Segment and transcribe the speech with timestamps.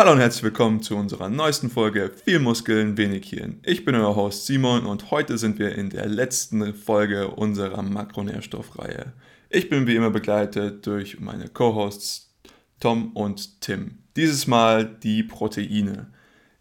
[0.00, 3.60] Hallo und herzlich willkommen zu unserer neuesten Folge Viel Muskeln, wenig Hirn.
[3.66, 9.12] Ich bin euer Host Simon und heute sind wir in der letzten Folge unserer Makronährstoffreihe.
[9.50, 12.34] Ich bin wie immer begleitet durch meine Co-Hosts
[12.80, 13.98] Tom und Tim.
[14.16, 16.10] Dieses Mal die Proteine.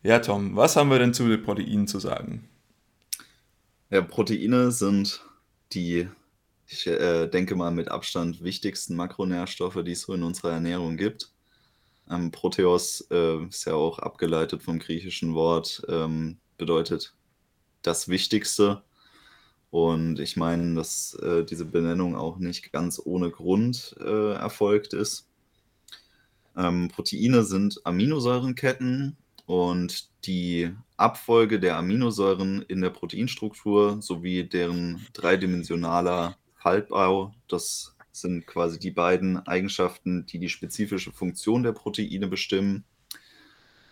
[0.03, 2.49] Ja, Tom, was haben wir denn zu den Proteinen zu sagen?
[3.89, 5.23] Ja, Proteine sind
[5.71, 6.09] die,
[6.67, 11.31] ich äh, denke mal, mit Abstand wichtigsten Makronährstoffe, die es so in unserer Ernährung gibt.
[12.09, 17.13] Ähm, Proteos äh, ist ja auch abgeleitet vom griechischen Wort, ähm, bedeutet
[17.81, 18.83] das Wichtigste.
[19.71, 25.27] Und ich meine, dass äh, diese Benennung auch nicht ganz ohne Grund äh, erfolgt ist.
[26.57, 36.35] Ähm, Proteine sind Aminosäurenketten und die Abfolge der Aminosäuren in der Proteinstruktur sowie deren dreidimensionaler
[36.55, 42.83] Faltbau, das sind quasi die beiden Eigenschaften, die die spezifische Funktion der Proteine bestimmen.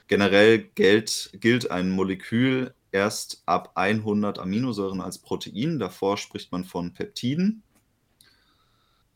[0.07, 5.79] Generell gilt, gilt ein Molekül erst ab 100 Aminosäuren als Protein.
[5.79, 7.63] Davor spricht man von Peptiden.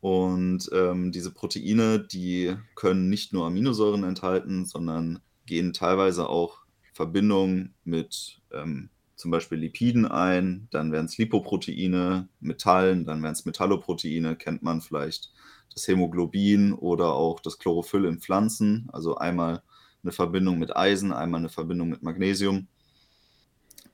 [0.02, 6.60] Und ähm, diese Proteine, die können nicht nur Aminosäuren enthalten, sondern gehen teilweise auch
[6.94, 8.90] Verbindungen mit ähm,
[9.22, 14.82] zum Beispiel Lipiden ein, dann wären es Lipoproteine, Metallen, dann wären es Metalloproteine, kennt man
[14.82, 15.32] vielleicht
[15.72, 19.62] das Hämoglobin oder auch das Chlorophyll in Pflanzen, also einmal
[20.02, 22.68] eine Verbindung mit Eisen, einmal eine Verbindung mit Magnesium.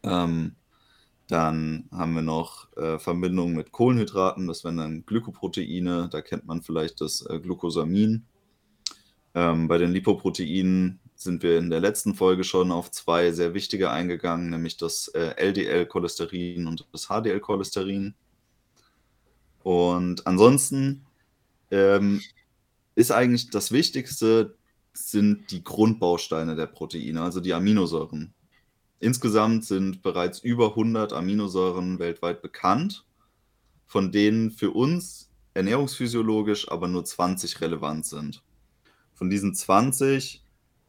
[0.03, 0.55] Ähm,
[1.27, 6.61] dann haben wir noch äh, Verbindungen mit Kohlenhydraten, das wären dann Glykoproteine, da kennt man
[6.61, 8.25] vielleicht das äh, Glucosamin.
[9.35, 13.89] Ähm, bei den Lipoproteinen sind wir in der letzten Folge schon auf zwei sehr wichtige
[13.89, 18.13] eingegangen, nämlich das äh, LDL-Cholesterin und das HDL-Cholesterin.
[19.63, 21.05] Und ansonsten
[21.71, 22.21] ähm,
[22.95, 24.55] ist eigentlich das Wichtigste,
[24.93, 28.33] sind die Grundbausteine der Proteine, also die Aminosäuren.
[28.99, 33.05] Insgesamt sind bereits über 100 Aminosäuren weltweit bekannt,
[33.85, 38.43] von denen für uns ernährungsphysiologisch aber nur 20 relevant sind.
[39.13, 40.43] Von diesen 20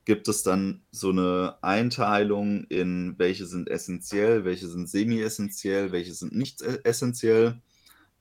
[0.09, 6.35] gibt es dann so eine Einteilung in welche sind essentiell, welche sind semi-essentiell, welche sind
[6.35, 7.61] nicht e-, essentiell.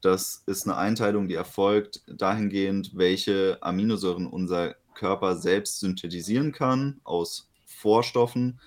[0.02, 7.50] Das ist eine Einteilung, die erfolgt dahingehend, welche Aminosäuren unser Körper selbst synthetisieren kann aus
[7.66, 8.60] Vorstoffen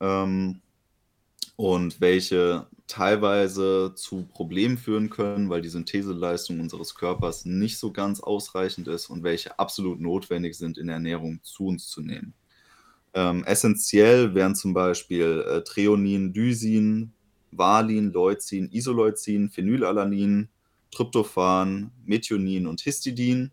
[0.00, 0.62] ähm,
[1.60, 8.20] und welche teilweise zu Problemen führen können, weil die Syntheseleistung unseres Körpers nicht so ganz
[8.20, 12.32] ausreichend ist und welche absolut notwendig sind in der Ernährung zu uns zu nehmen.
[13.12, 17.12] Ähm, essentiell wären zum Beispiel äh, Treonin, Dysin,
[17.50, 20.48] Valin, Leucin, Isoleucin, Phenylalanin,
[20.90, 23.50] Tryptophan, Methionin und Histidin.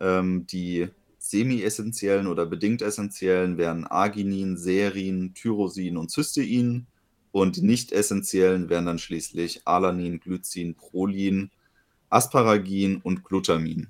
[0.00, 6.86] Ähm, die semi-essentiellen oder bedingt essentiellen wären Arginin, Serin, Tyrosin und Cystein.
[7.32, 11.50] Und die nicht essentiellen wären dann schließlich Alanin, Glycin, Prolin,
[12.10, 13.88] Asparagin und Glutamin.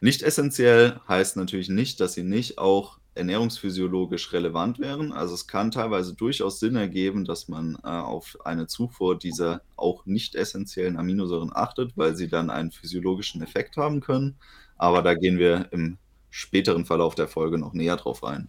[0.00, 5.12] Nicht essentiell heißt natürlich nicht, dass sie nicht auch ernährungsphysiologisch relevant wären.
[5.12, 10.06] Also es kann teilweise durchaus Sinn ergeben, dass man äh, auf eine Zufuhr dieser auch
[10.06, 14.36] nicht essentiellen Aminosäuren achtet, weil sie dann einen physiologischen Effekt haben können.
[14.76, 15.98] Aber da gehen wir im
[16.30, 18.48] späteren Verlauf der Folge noch näher drauf ein.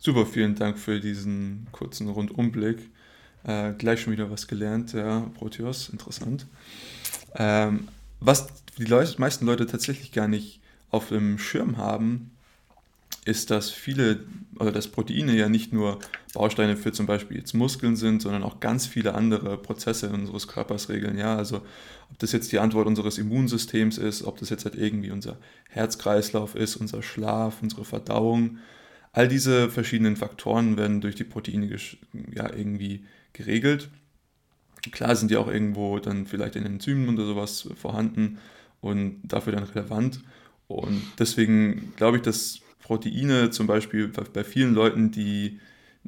[0.00, 2.78] Super, vielen Dank für diesen kurzen Rundumblick.
[3.42, 6.46] Äh, gleich schon wieder was gelernt, ja, Proteus, interessant.
[7.34, 7.88] Ähm,
[8.20, 8.46] was
[8.78, 10.60] die Leute, meisten Leute tatsächlich gar nicht
[10.90, 12.30] auf dem Schirm haben,
[13.24, 14.20] ist, dass viele,
[14.60, 15.98] oder dass Proteine ja nicht nur
[16.32, 20.88] Bausteine für zum Beispiel jetzt Muskeln sind, sondern auch ganz viele andere Prozesse unseres Körpers
[20.88, 21.18] regeln.
[21.18, 21.56] Ja, also
[22.10, 25.38] ob das jetzt die Antwort unseres Immunsystems ist, ob das jetzt halt irgendwie unser
[25.70, 28.58] Herzkreislauf ist, unser Schlaf, unsere Verdauung,
[29.18, 31.66] All diese verschiedenen Faktoren werden durch die Proteine
[32.32, 33.90] ja, irgendwie geregelt.
[34.92, 38.38] Klar sind die auch irgendwo dann vielleicht in Enzymen oder sowas vorhanden
[38.80, 40.20] und dafür dann relevant.
[40.68, 45.58] Und deswegen glaube ich, dass Proteine zum Beispiel bei vielen Leuten, die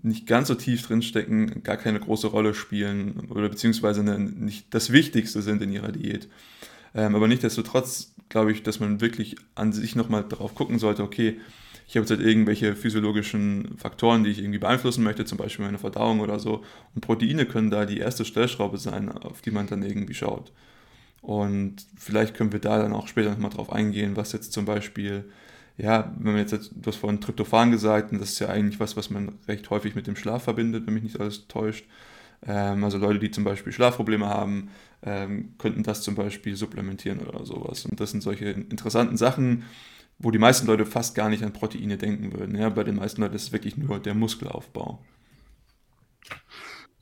[0.01, 5.43] nicht ganz so tief drinstecken, gar keine große Rolle spielen oder beziehungsweise nicht das Wichtigste
[5.43, 6.29] sind in ihrer Diät.
[6.95, 11.41] Ähm, aber nichtsdestotrotz glaube ich, dass man wirklich an sich nochmal darauf gucken sollte, okay,
[11.91, 15.79] ich habe jetzt halt irgendwelche physiologischen Faktoren, die ich irgendwie beeinflussen möchte, zum Beispiel meine
[15.79, 16.63] Verdauung oder so.
[16.95, 20.53] Und Proteine können da die erste Stellschraube sein, auf die man dann irgendwie schaut.
[21.21, 25.25] Und vielleicht können wir da dann auch später nochmal drauf eingehen, was jetzt zum Beispiel,
[25.79, 29.11] ja, wenn man jetzt, hast vorhin Tryptophan gesagt, und das ist ja eigentlich was, was
[29.11, 31.87] man recht häufig mit dem Schlaf verbindet, wenn mich nicht alles täuscht.
[32.47, 34.71] Ähm, also Leute, die zum Beispiel Schlafprobleme haben,
[35.03, 37.85] ähm, könnten das zum Beispiel supplementieren oder sowas.
[37.85, 39.65] Und das sind solche interessanten Sachen,
[40.21, 42.57] wo die meisten Leute fast gar nicht an Proteine denken würden.
[42.57, 45.03] Ja, bei den meisten Leuten ist es wirklich nur der Muskelaufbau.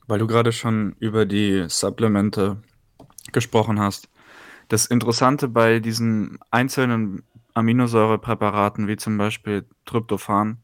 [0.07, 2.63] Weil du gerade schon über die Supplemente
[3.31, 4.09] gesprochen hast.
[4.69, 7.23] Das Interessante bei diesen einzelnen
[7.53, 10.63] Aminosäurepräparaten, wie zum Beispiel Tryptophan,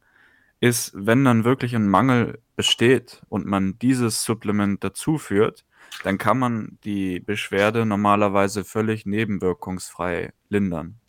[0.62, 5.66] ist, wenn dann wirklich ein Mangel besteht und man dieses Supplement dazuführt,
[6.04, 11.00] dann kann man die Beschwerde normalerweise völlig nebenwirkungsfrei lindern.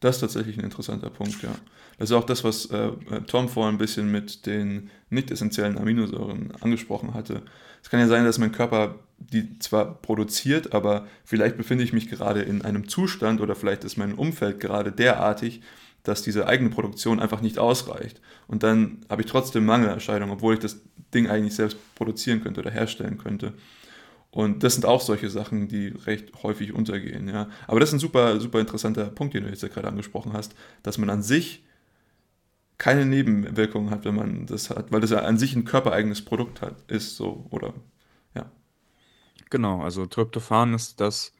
[0.00, 1.54] Das ist tatsächlich ein interessanter Punkt, ja.
[1.98, 2.90] Das ist auch das, was äh,
[3.26, 7.42] Tom vorhin ein bisschen mit den nicht essentiellen Aminosäuren angesprochen hatte.
[7.82, 12.08] Es kann ja sein, dass mein Körper die zwar produziert, aber vielleicht befinde ich mich
[12.08, 15.60] gerade in einem Zustand oder vielleicht ist mein Umfeld gerade derartig,
[16.02, 18.20] dass diese eigene Produktion einfach nicht ausreicht.
[18.48, 20.78] Und dann habe ich trotzdem Mangelerscheinungen, obwohl ich das
[21.12, 23.52] Ding eigentlich selbst produzieren könnte oder herstellen könnte.
[24.30, 27.28] Und das sind auch solche Sachen, die recht häufig untergehen.
[27.28, 27.48] Ja.
[27.66, 30.54] Aber das ist ein super, super interessanter Punkt, den du jetzt ja gerade angesprochen hast,
[30.82, 31.64] dass man an sich
[32.78, 36.62] keine Nebenwirkungen hat, wenn man das hat, weil das ja an sich ein körpereigenes Produkt
[36.62, 37.74] hat, ist so, oder
[38.34, 38.50] ja.
[39.50, 41.32] Genau, also Tryptophan ist das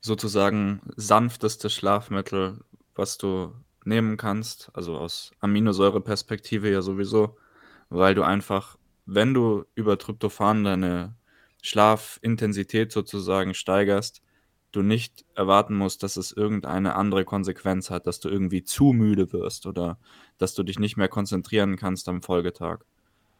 [0.00, 2.64] sozusagen sanfteste Schlafmittel,
[2.96, 3.54] was du
[3.84, 7.36] nehmen kannst, also aus Aminosäureperspektive ja sowieso,
[7.88, 8.76] weil du einfach,
[9.06, 11.14] wenn du über Tryptophan deine
[11.62, 14.22] Schlafintensität sozusagen steigerst,
[14.72, 19.32] du nicht erwarten musst, dass es irgendeine andere Konsequenz hat, dass du irgendwie zu müde
[19.32, 19.98] wirst oder
[20.38, 22.84] dass du dich nicht mehr konzentrieren kannst am Folgetag.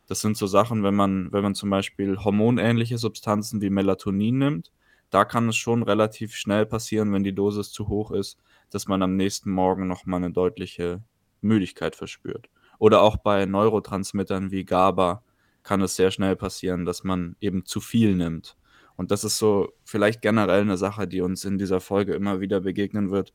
[0.06, 4.72] Das sind so Sachen, wenn man, wenn man zum Beispiel hormonähnliche Substanzen wie Melatonin nimmt,
[5.10, 8.38] da kann es schon relativ schnell passieren, wenn die Dosis zu hoch ist,
[8.70, 11.02] dass man am nächsten Morgen nochmal eine deutliche
[11.40, 12.48] Müdigkeit verspürt.
[12.78, 15.22] Oder auch bei Neurotransmittern wie GABA
[15.62, 18.56] kann es sehr schnell passieren, dass man eben zu viel nimmt.
[18.96, 22.60] Und das ist so vielleicht generell eine Sache, die uns in dieser Folge immer wieder
[22.60, 23.32] begegnen wird.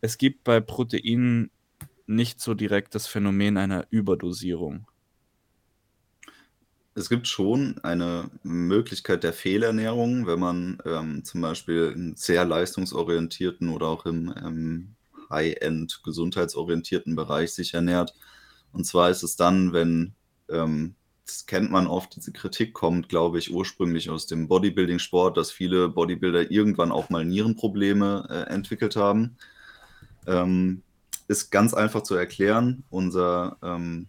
[0.00, 1.50] Es gibt bei Proteinen
[2.06, 4.86] nicht so direkt das Phänomen einer Überdosierung.
[6.96, 13.68] Es gibt schon eine Möglichkeit der Fehlernährung, wenn man ähm, zum Beispiel im sehr leistungsorientierten
[13.68, 14.94] oder auch im ähm,
[15.28, 18.14] High-End gesundheitsorientierten Bereich sich ernährt.
[18.72, 20.14] Und zwar ist es dann, wenn,
[20.48, 20.94] ähm,
[21.26, 25.88] das kennt man oft, diese Kritik kommt, glaube ich, ursprünglich aus dem Bodybuilding-Sport, dass viele
[25.88, 29.36] Bodybuilder irgendwann auch mal Nierenprobleme äh, entwickelt haben.
[30.26, 30.82] Ähm,
[31.26, 32.84] ist ganz einfach zu erklären.
[32.90, 34.08] Unser ähm,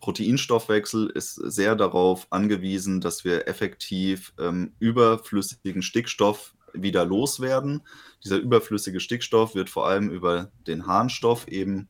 [0.00, 7.82] Proteinstoffwechsel ist sehr darauf angewiesen, dass wir effektiv ähm, überflüssigen Stickstoff wieder loswerden.
[8.24, 11.88] Dieser überflüssige Stickstoff wird vor allem über den Harnstoff eben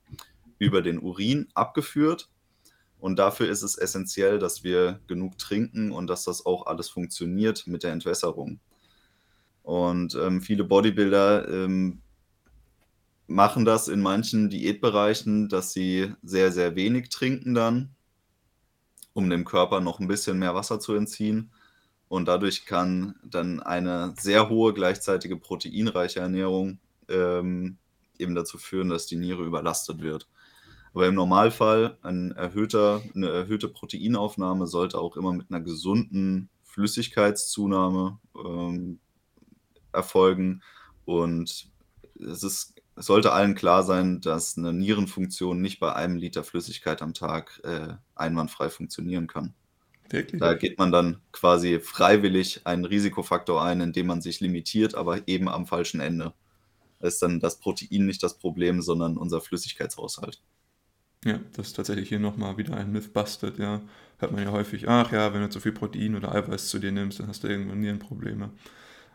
[0.59, 2.29] über den Urin abgeführt.
[3.01, 7.67] Und dafür ist es essentiell, dass wir genug trinken und dass das auch alles funktioniert
[7.67, 8.61] mit der Entwässerung.
[9.63, 12.03] Und ähm, viele Bodybuilder ähm,
[13.27, 17.95] machen das in manchen Diätbereichen, dass sie sehr, sehr wenig trinken dann
[19.13, 21.51] um dem Körper noch ein bisschen mehr Wasser zu entziehen.
[22.09, 27.77] Und dadurch kann dann eine sehr hohe gleichzeitige proteinreiche Ernährung ähm,
[28.19, 30.27] eben dazu führen, dass die Niere überlastet wird.
[30.93, 38.19] Aber im Normalfall ein erhöhter, eine erhöhte Proteinaufnahme sollte auch immer mit einer gesunden Flüssigkeitszunahme
[38.37, 38.99] ähm,
[39.93, 40.63] erfolgen.
[41.05, 41.69] Und
[42.19, 47.01] es ist es sollte allen klar sein, dass eine Nierenfunktion nicht bei einem Liter Flüssigkeit
[47.01, 49.55] am Tag äh, einwandfrei funktionieren kann.
[50.11, 50.39] Wirklich?
[50.39, 55.49] Da geht man dann quasi freiwillig einen Risikofaktor ein, indem man sich limitiert, aber eben
[55.49, 56.35] am falschen Ende.
[56.99, 60.43] Da ist dann das Protein nicht das Problem, sondern unser Flüssigkeitshaushalt.
[61.25, 63.81] Ja, das ist tatsächlich hier nochmal wieder ein Myth busted, ja.
[64.19, 66.93] Hört man ja häufig, ach ja, wenn du zu viel Protein oder Eiweiß zu dir
[66.93, 68.51] nimmst, dann hast du irgendwann Nierenprobleme.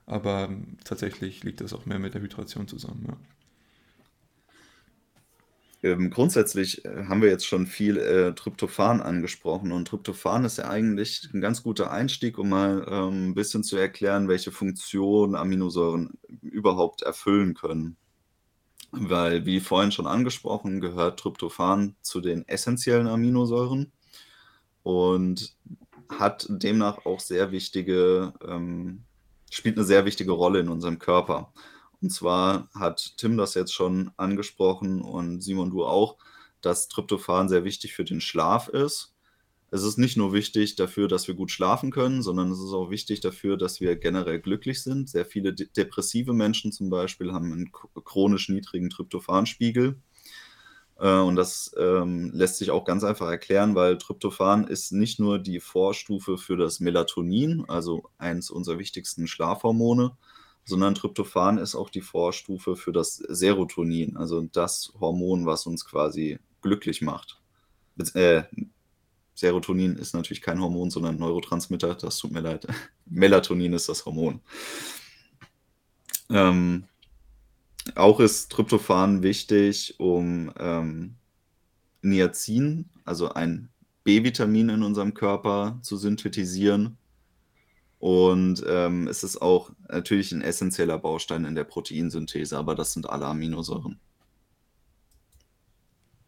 [0.08, 0.50] Aber
[0.86, 3.18] tatsächlich liegt das auch mehr mit der Hydration zusammen, ja.
[5.84, 10.70] Ähm, grundsätzlich äh, haben wir jetzt schon viel äh, Tryptophan angesprochen und Tryptophan ist ja
[10.70, 16.18] eigentlich ein ganz guter Einstieg, um mal ähm, ein bisschen zu erklären, welche Funktion Aminosäuren
[16.42, 17.98] überhaupt erfüllen können.
[18.98, 23.92] Weil, wie vorhin schon angesprochen, gehört Tryptophan zu den essentiellen Aminosäuren
[24.84, 25.56] und
[26.10, 29.04] hat demnach auch sehr wichtige, ähm,
[29.50, 31.52] spielt eine sehr wichtige Rolle in unserem Körper.
[32.02, 36.18] Und zwar hat Tim das jetzt schon angesprochen und Simon, du auch,
[36.62, 39.14] dass Tryptophan sehr wichtig für den Schlaf ist.
[39.72, 42.91] Es ist nicht nur wichtig dafür, dass wir gut schlafen können, sondern es ist auch
[42.91, 45.10] wichtig dafür, dass wir generell glücklich sind.
[45.10, 49.98] Sehr viele de depressive Menschen zum Beispiel haben einen chronisch niedrigen Tryptophanspiegel.
[51.00, 55.39] Äh, und das ähm, lässt sich auch ganz einfach erklären, weil Tryptophan ist nicht nur
[55.39, 60.15] die Vorstufe für das Melatonin, also eines unserer wichtigsten Schlafhormone,
[60.63, 66.39] sondern Tryptophan ist auch die Vorstufe für das Serotonin, also das Hormon, was uns quasi
[66.62, 67.39] glücklich macht.
[68.13, 68.43] Äh,
[69.36, 71.96] Serotonin ist natürlich kein Hormon, sondern Neurotransmitter.
[71.96, 72.65] Das tut mir leid.
[73.06, 74.39] Melatonin ist das Hormon.
[76.30, 76.86] Ähm,
[77.94, 81.15] auch ist Tryptophan wichtig, um ähm,
[82.01, 83.70] Niacin, also ein
[84.04, 86.98] B-Vitamin in unserem Körper, zu synthetisieren.
[88.00, 93.10] Und ähm, es ist auch natürlich ein essentieller Baustein in der Proteinsynthese, aber das sind
[93.10, 94.00] alle Aminosäuren.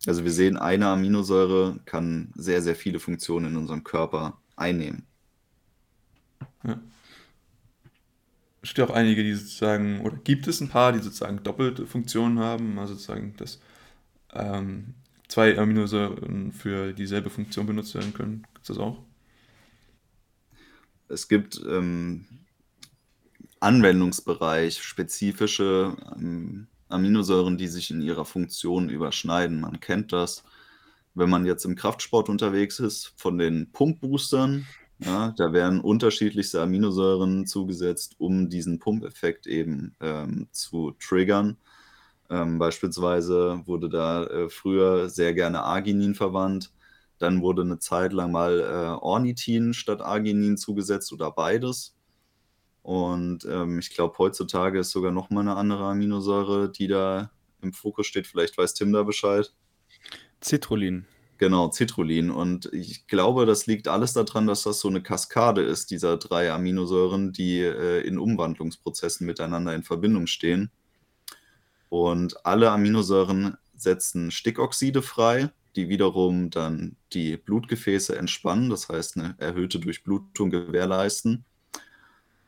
[0.06, 5.06] Also wir sehen, eine Aminosäure kann sehr, sehr viele Funktionen in unserem Körper einnehmen.
[6.63, 6.80] Ja.
[8.62, 12.39] Es gibt auch einige, die sozusagen, oder gibt es ein paar, die sozusagen doppelte Funktionen
[12.39, 13.62] haben, also sozusagen, dass
[14.34, 14.96] ähm,
[15.27, 18.46] zwei Aminosäuren für dieselbe Funktion benutzt werden können.
[18.54, 19.04] Gibt es das auch?
[21.10, 22.25] Es gibt ähm,
[23.60, 29.62] Anwendungsbereich spezifische ähm, Aminosäuren, die sich in ihrer Funktion überschneiden.
[29.62, 30.44] Man kennt das,
[31.13, 34.65] wenn man jetzt im Kraftsport unterwegs ist, von den Pumpboostern.
[35.00, 41.58] Ja, da werden unterschiedlichste Aminosäuren zugesetzt, um diesen Pumpeffekt eben ähm, zu triggern.
[42.29, 46.72] Ähm, beispielsweise wurde da äh, früher sehr gerne Arginin verwandt.
[47.20, 51.97] Dann wurde eine Zeit lang mal äh, Ornithin statt Arginin zugesetzt oder beides.
[52.88, 57.74] Und ähm, ich glaube, heutzutage ist sogar noch mal eine andere Aminosäure, die da im
[57.74, 58.27] Fokus steht.
[58.27, 59.53] Vielleicht weiß Tim da Bescheid.
[60.41, 61.06] Citrullin.
[61.38, 62.32] Genau, Citrullin.
[62.32, 66.50] Und ich glaube, das liegt alles daran, dass das so eine Kaskade ist, dieser drei
[66.50, 70.72] Aminosäuren, die äh, in Umwandlungsprozessen miteinander in Verbindung stehen.
[71.89, 79.36] Und alle Aminosäuren setzen Stickoxide frei, die wiederum dann die Blutgefäße entspannen, das heißt eine
[79.39, 81.44] erhöhte Durchblutung gewährleisten.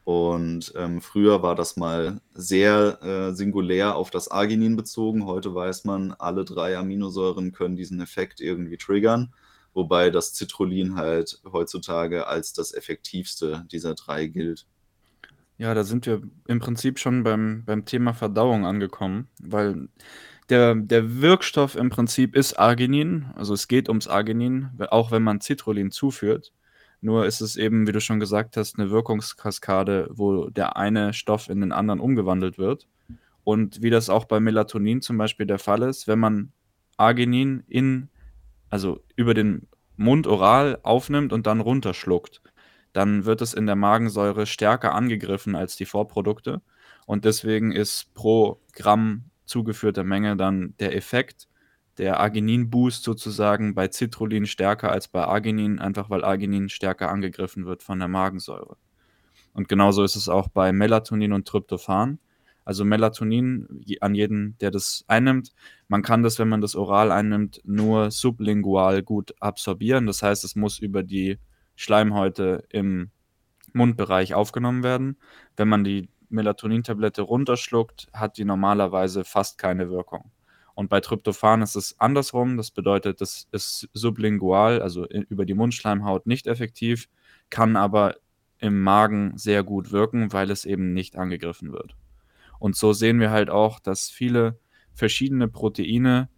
[0.10, 5.28] Und ähm, früher war das mal sehr äh, singulär auf das Arginin bezogen.
[5.28, 9.32] Heute weiß man, alle drei Aminosäuren können diesen Effekt irgendwie triggern,
[9.76, 14.66] wobei das Citrullin halt heutzutage als das effektivste dieser drei gilt.
[15.60, 19.90] Ja, da sind wir im Prinzip schon beim, beim Thema Verdauung angekommen, weil
[20.50, 25.40] der, der Wirkstoff im Prinzip ist Arginin, also es geht ums Arginin, auch wenn man
[25.40, 26.52] Citrullin zuführt.
[27.02, 31.50] Nur ist es eben, wie du schon gesagt hast, eine Wirkungskaskade, wo der eine Stoff
[31.50, 32.88] in den anderen umgewandelt wird.
[33.44, 36.52] Und wie das auch bei Melatonin zum Beispiel der Fall ist, wenn man
[36.98, 38.10] Arginin in,
[38.70, 42.42] also über den Mund oral aufnimmt und dann runterschluckt,
[42.94, 46.62] dann wird es in der Magensäure stärker angegriffen als die Vorprodukte.
[47.06, 51.48] Und deswegen ist pro Gramm zugeführter Menge dann der Effekt,
[52.00, 57.84] der Arginin-Boost sozusagen bei Citrullin stärker als bei Arginin, einfach weil Arginin stärker angegriffen wird
[57.84, 58.78] von der Magensäure.
[59.54, 62.20] Und genauso ist es auch bei Melatonin und Tryptophan.
[62.64, 65.52] Also Melatonin an jeden, der das einnimmt.
[65.88, 70.06] Man kann das, wenn man das oral einnimmt, nur sublingual gut absorbieren.
[70.06, 71.40] Das heißt, es muss über die
[71.76, 73.10] Schleimhäute im
[73.74, 75.18] Mundbereich aufgenommen werden.
[75.58, 80.32] Wenn man die Melatonin-Tablette runterschluckt, hat die normalerweise fast keine Wirkung.
[80.80, 82.56] Und bei Tryptophan ist es andersrum.
[82.56, 87.10] Das bedeutet, das ist sublingual, also über die Mundschleimhaut nicht effektiv,
[87.50, 88.16] kann aber
[88.60, 91.98] im Magen sehr gut wirken, weil es eben nicht angegriffen wird.
[92.60, 94.58] Und so sehen wir halt auch, dass viele
[94.94, 96.30] verschiedene Proteine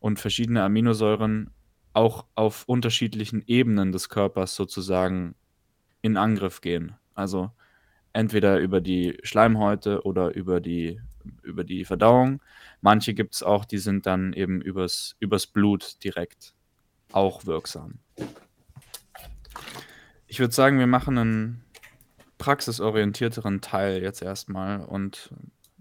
[0.00, 1.50] und verschiedene Aminosäuren
[1.92, 5.36] auch auf unterschiedlichen Ebenen des Körpers sozusagen
[6.02, 6.96] in Angriff gehen.
[7.14, 7.52] Also
[8.12, 11.00] entweder über die Schleimhäute oder über die,
[11.42, 12.40] über die Verdauung.
[12.80, 16.54] Manche gibt es auch, die sind dann eben übers, übers Blut direkt
[17.12, 17.98] auch wirksam.
[20.26, 21.64] Ich würde sagen, wir machen einen
[22.38, 25.30] praxisorientierteren Teil jetzt erstmal und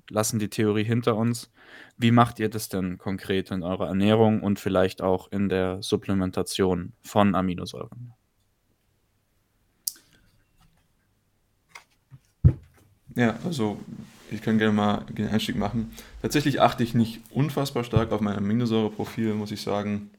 [0.10, 1.51] lassen die Theorie hinter uns.
[1.98, 6.93] Wie macht ihr das denn konkret in eurer Ernährung und vielleicht auch in der Supplementation
[7.01, 8.13] von Aminosäuren?
[13.15, 13.79] Ja, also
[14.31, 15.91] ich kann gerne mal den Einstieg machen.
[16.21, 20.12] Tatsächlich achte ich nicht unfassbar stark auf mein Aminosäureprofil, muss ich sagen.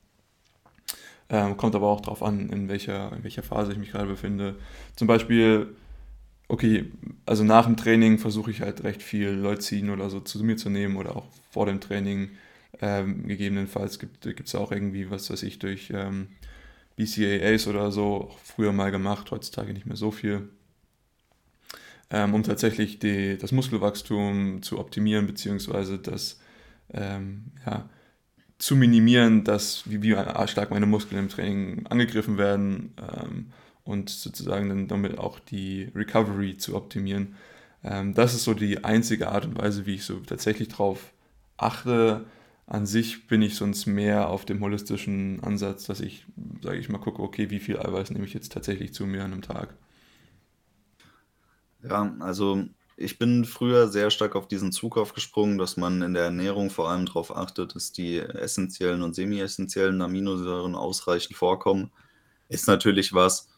[1.29, 4.57] Ähm, kommt aber auch darauf an, in welcher, in welcher Phase ich mich gerade befinde.
[4.97, 5.75] Zum Beispiel
[6.51, 6.91] okay,
[7.27, 10.69] also nach dem Training versuche ich halt recht viel Leucin oder so zu mir zu
[10.69, 12.31] nehmen oder auch vor dem Training.
[12.81, 16.29] Ähm, gegebenenfalls gibt es auch irgendwie, was weiß ich, durch ähm,
[16.97, 20.49] BCAAs oder so, früher mal gemacht, heutzutage nicht mehr so viel,
[22.11, 26.41] ähm, um tatsächlich die, das Muskelwachstum zu optimieren, beziehungsweise das
[26.93, 27.89] ähm, ja,
[28.59, 33.47] zu minimieren, dass, wie, wie stark meine Muskeln im Training angegriffen werden ähm,
[33.85, 37.37] und sozusagen dann damit auch die Recovery zu optimieren.
[37.83, 41.13] Ähm, das ist so die einzige Art und Weise, wie ich so tatsächlich drauf
[41.57, 42.27] achte.
[42.67, 46.25] An sich bin ich sonst mehr auf dem holistischen Ansatz, dass ich,
[46.63, 49.33] sage ich mal, gucke, okay, wie viel Eiweiß nehme ich jetzt tatsächlich zu mir an
[49.33, 49.75] einem Tag.
[51.83, 52.65] Ja, also
[52.97, 56.91] ich bin früher sehr stark auf diesen Zug aufgesprungen, dass man in der Ernährung vor
[56.91, 61.91] allem darauf achtet, dass die essentiellen und semi-essentiellen Aminosäuren ausreichend vorkommen.
[62.49, 63.49] Ist natürlich was,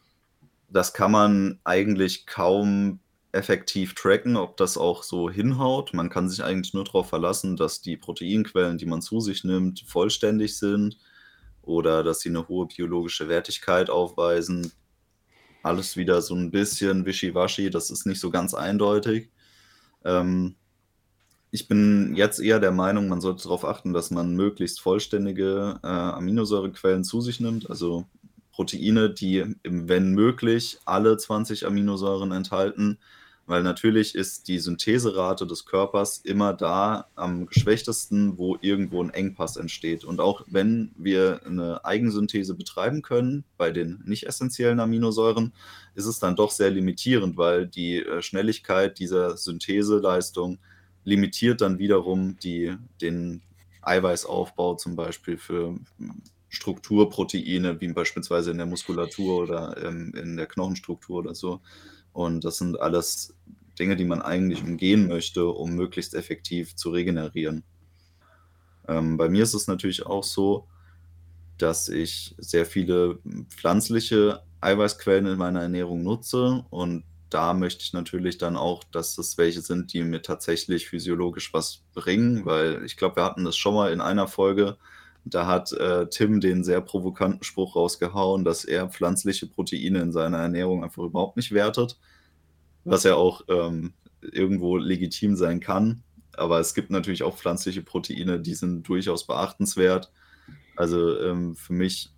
[0.69, 2.99] das kann man eigentlich kaum
[3.33, 5.93] effektiv tracken, ob das auch so hinhaut.
[5.93, 9.83] Man kann sich eigentlich nur darauf verlassen, dass die Proteinquellen, die man zu sich nimmt,
[9.87, 10.97] vollständig sind
[11.63, 14.71] oder dass sie eine hohe biologische Wertigkeit aufweisen.
[15.63, 19.31] Alles wieder so ein bisschen wischiwaschi, das ist nicht so ganz eindeutig.
[20.05, 20.55] Ähm,
[21.49, 25.87] ich bin jetzt eher der Meinung, man sollte darauf achten, dass man möglichst vollständige äh,
[25.87, 28.05] Aminosäurequellen zu sich nimmt, also
[28.51, 32.99] Proteine, die, wenn möglich, alle 20 Aminosäuren enthalten,
[33.45, 39.57] weil natürlich ist die Syntheserate des Körpers immer da am geschwächtesten, wo irgendwo ein Engpass
[39.57, 40.05] entsteht.
[40.05, 45.53] Und auch wenn wir eine Eigensynthese betreiben können bei den nicht essentiellen Aminosäuren,
[45.93, 50.59] ist es dann doch sehr limitierend, weil die äh, Schnelligkeit dieser Syntheseleistung
[51.03, 53.41] limitiert dann wiederum die, den
[53.81, 55.77] Eiweißaufbau zum Beispiel für
[56.47, 61.61] Strukturproteine, wie beispielsweise in der Muskulatur oder ähm, in der Knochenstruktur oder so.
[62.13, 63.35] Und das sind alles
[63.77, 67.63] Dinge, die man eigentlich umgehen möchte, um möglichst effektiv zu regenerieren.
[68.87, 70.67] Ähm, bei mir ist es natürlich auch so,
[71.57, 78.37] dass ich sehr viele pflanzliche Eiweißquellen in meiner Ernährung nutze und da möchte ich natürlich
[78.37, 83.15] dann auch, dass es welche sind, die mir tatsächlich physiologisch was bringen, weil ich glaube,
[83.15, 84.77] wir hatten das schon mal in einer Folge,
[85.25, 90.39] da hat äh, Tim den sehr provokanten Spruch rausgehauen, dass er pflanzliche Proteine in seiner
[90.39, 91.97] Ernährung einfach überhaupt nicht wertet,
[92.83, 96.03] was ja auch ähm, irgendwo legitim sein kann.
[96.35, 100.11] Aber es gibt natürlich auch pflanzliche Proteine, die sind durchaus beachtenswert.
[100.75, 102.09] Also ähm, für mich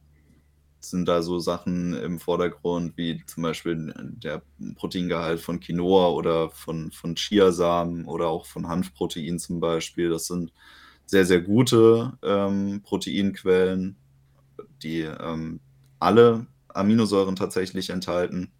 [0.79, 4.41] sind da so Sachen im Vordergrund, wie zum Beispiel der
[4.75, 10.09] Proteingehalt von Quinoa oder von, von Chiasamen oder auch von Hanfprotein zum Beispiel.
[10.09, 10.53] Das sind
[11.05, 13.95] sehr, sehr gute ähm, Proteinquellen,
[14.81, 15.59] die ähm,
[15.99, 18.51] alle Aminosäuren tatsächlich enthalten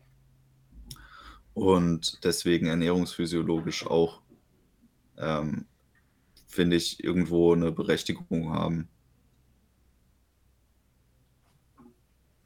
[1.55, 4.21] und deswegen ernährungsphysiologisch auch,
[5.17, 5.65] ähm,
[6.47, 8.89] finde ich, irgendwo eine Berechtigung haben.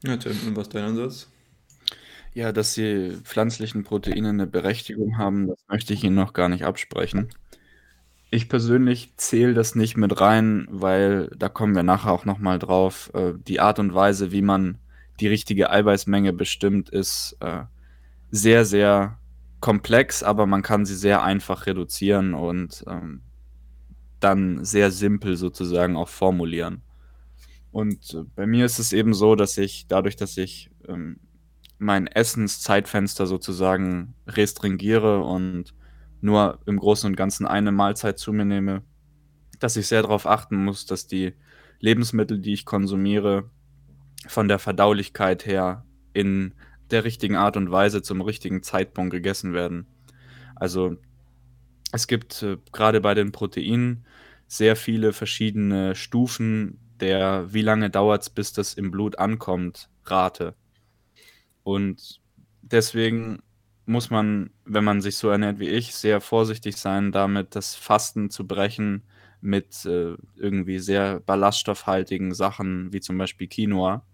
[0.04, 1.28] Ja, Tim, und was ist dein Ansatz?
[2.32, 6.64] Ja, dass die pflanzlichen Proteine eine Berechtigung haben, das möchte ich Ihnen noch gar nicht
[6.64, 7.30] absprechen.
[8.32, 12.58] Ich persönlich zähle das nicht mit rein, weil da kommen wir nachher auch noch mal
[12.60, 13.10] drauf.
[13.12, 14.78] Äh, die Art und Weise, wie man
[15.18, 17.64] die richtige Eiweißmenge bestimmt, ist äh,
[18.30, 19.18] sehr, sehr
[19.58, 23.22] komplex, aber man kann sie sehr einfach reduzieren und ähm,
[24.20, 26.82] dann sehr simpel sozusagen auch formulieren.
[27.72, 31.18] Und äh, bei mir ist es eben so, dass ich dadurch, dass ich ähm,
[31.78, 35.74] mein Essenszeitfenster sozusagen restringiere und
[36.20, 38.82] nur im Großen und Ganzen eine Mahlzeit zu mir nehme,
[39.58, 41.34] dass ich sehr darauf achten muss, dass die
[41.80, 43.50] Lebensmittel, die ich konsumiere,
[44.26, 46.54] von der Verdaulichkeit her in
[46.90, 49.86] der richtigen Art und Weise zum richtigen Zeitpunkt gegessen werden.
[50.56, 50.96] Also
[51.92, 54.04] es gibt äh, gerade bei den Proteinen
[54.46, 60.54] sehr viele verschiedene Stufen der, wie lange dauert es, bis das im Blut ankommt, Rate.
[61.62, 62.20] Und
[62.60, 63.42] deswegen
[63.90, 68.30] muss man, wenn man sich so ernährt wie ich, sehr vorsichtig sein damit, das Fasten
[68.30, 69.02] zu brechen
[69.40, 74.04] mit äh, irgendwie sehr ballaststoffhaltigen Sachen, wie zum Beispiel Quinoa,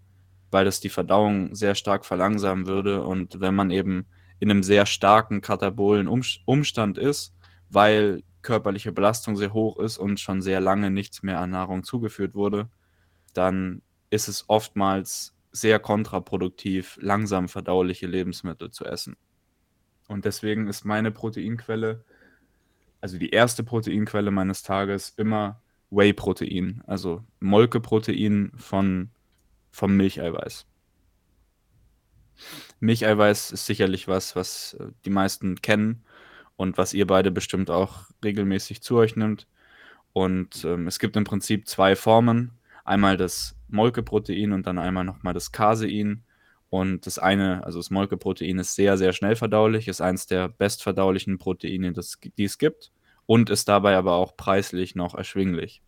[0.51, 3.03] weil das die Verdauung sehr stark verlangsamen würde.
[3.03, 4.07] Und wenn man eben
[4.39, 7.35] in einem sehr starken katabolen um Umstand ist,
[7.69, 12.33] weil körperliche Belastung sehr hoch ist und schon sehr lange nichts mehr an Nahrung zugeführt
[12.33, 12.69] wurde,
[13.33, 19.17] dann ist es oftmals sehr kontraproduktiv, langsam verdauliche Lebensmittel zu essen.
[20.07, 22.03] Und deswegen ist meine Proteinquelle,
[23.01, 29.09] also die erste Proteinquelle meines Tages, immer Whey-Protein, also Molkeprotein von,
[29.71, 30.65] vom Milcheiweiß.
[32.79, 36.03] Milcheiweiß ist sicherlich was, was äh, die meisten kennen
[36.55, 39.47] und was ihr beide bestimmt auch regelmäßig zu euch nimmt.
[40.13, 42.51] Und ähm, es gibt im Prinzip zwei Formen.
[42.83, 46.23] Einmal das Molkeprotein und dann einmal nochmal das Casein.
[46.69, 51.37] Und das eine, also das Molkeprotein, ist sehr, sehr schnell verdaulich, ist eines der bestverdaulichen
[51.37, 52.91] Proteine, das, die es gibt
[53.25, 55.81] und ist dabei aber auch preislich noch erschwinglich.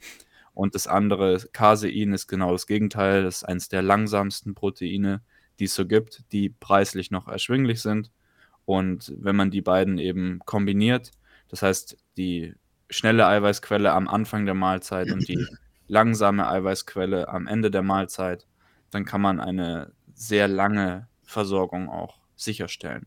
[0.53, 5.21] Und das andere, Casein, ist genau das Gegenteil, das ist eines der langsamsten Proteine,
[5.59, 8.11] die es so gibt, die preislich noch erschwinglich sind
[8.65, 11.11] Und wenn man die beiden eben kombiniert,
[11.49, 12.55] das heißt die
[12.89, 15.39] schnelle Eiweißquelle am Anfang der Mahlzeit und die
[15.87, 18.47] langsame Eiweißquelle am Ende der Mahlzeit,
[18.91, 23.05] dann kann man eine sehr lange Versorgung auch sicherstellen.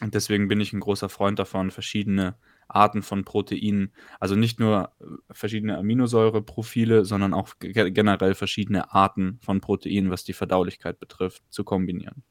[0.00, 2.36] Und deswegen bin ich ein großer Freund davon, verschiedene
[2.68, 9.60] Arten von Proteinen, also nicht nur äh, verschiedene Aminosäureprofile, sondern auch generell verschiedene Arten von
[9.60, 12.22] Proteinen, was die Verdaulichkeit betrifft, zu kombinieren.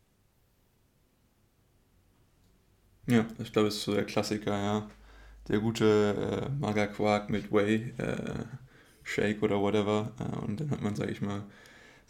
[3.07, 4.89] Ja, ich glaube, es ist so der Klassiker, ja.
[5.47, 8.45] Der gute äh, Magerquark mit Whey, äh,
[9.03, 10.11] Shake oder whatever.
[10.19, 11.43] Äh, und dann hat man, sage ich mal,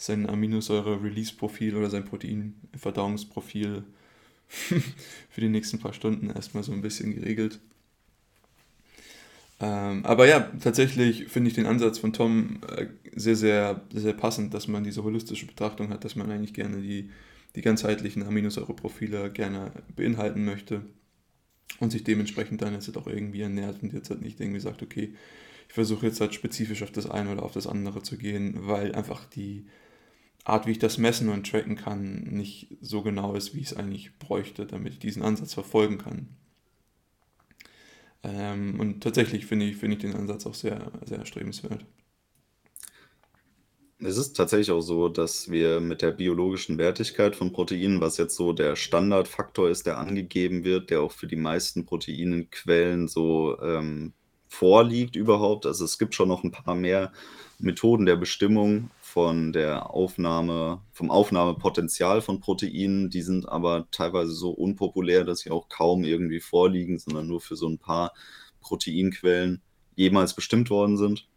[0.01, 3.83] sein Aminosäure-Release-Profil oder sein Protein-Verdauungsprofil
[4.47, 7.59] für die nächsten paar Stunden erstmal so ein bisschen geregelt.
[9.59, 14.55] Ähm, aber ja, tatsächlich finde ich den Ansatz von Tom äh, sehr, sehr, sehr passend,
[14.55, 17.11] dass man diese holistische Betrachtung hat, dass man eigentlich gerne die,
[17.55, 20.81] die ganzheitlichen Aminosäureprofile gerne beinhalten möchte
[21.79, 24.81] und sich dementsprechend dann jetzt halt auch irgendwie ernährt und jetzt halt nicht irgendwie sagt,
[24.81, 25.13] okay,
[25.67, 28.95] ich versuche jetzt halt spezifisch auf das eine oder auf das andere zu gehen, weil
[28.95, 29.67] einfach die
[30.43, 33.77] Art, wie ich das messen und tracken kann, nicht so genau ist, wie ich es
[33.77, 36.29] eigentlich bräuchte, damit ich diesen Ansatz verfolgen kann.
[38.23, 41.85] Ähm, und tatsächlich finde ich, find ich den Ansatz auch sehr, sehr erstrebenswert.
[44.03, 48.35] Es ist tatsächlich auch so, dass wir mit der biologischen Wertigkeit von Proteinen, was jetzt
[48.35, 54.13] so der Standardfaktor ist, der angegeben wird, der auch für die meisten Proteinquellen so ähm,
[54.49, 55.67] vorliegt überhaupt.
[55.67, 57.11] Also es gibt schon noch ein paar mehr
[57.59, 63.09] Methoden der Bestimmung von der Aufnahme, vom Aufnahmepotenzial von Proteinen.
[63.09, 67.57] Die sind aber teilweise so unpopulär, dass sie auch kaum irgendwie vorliegen, sondern nur für
[67.57, 68.13] so ein paar
[68.61, 69.61] Proteinquellen
[69.95, 71.27] jemals bestimmt worden sind.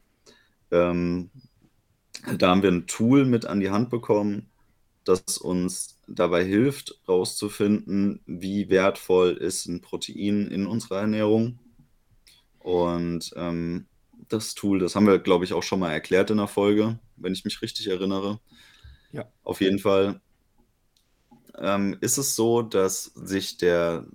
[0.71, 1.31] Ähm,
[2.39, 4.51] da haben wir ein Tool mit an die Hand bekommen,
[5.03, 11.59] das uns dabei hilft, herauszufinden, wie wertvoll ist ein Protein in unserer Ernährung.
[12.61, 13.87] Und ähm,
[14.29, 17.33] das Tool, das haben wir, glaube ich, auch schon mal erklärt in der Folge, wenn
[17.33, 18.41] ich mich richtig erinnere.
[19.13, 19.27] Ja.
[19.43, 20.21] Auf jeden Fall
[21.59, 24.07] ähm, ist es so, dass sich der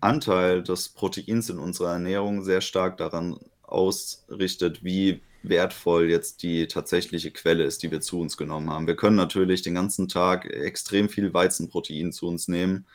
[0.00, 7.30] Anteil des Proteins in unserer Ernährung sehr stark daran ausrichtet, wie wertvoll jetzt die tatsächliche
[7.30, 8.86] Quelle ist, die wir zu uns genommen haben.
[8.86, 12.86] Wir können natürlich den ganzen Tag extrem viel Weizenprotein zu uns nehmen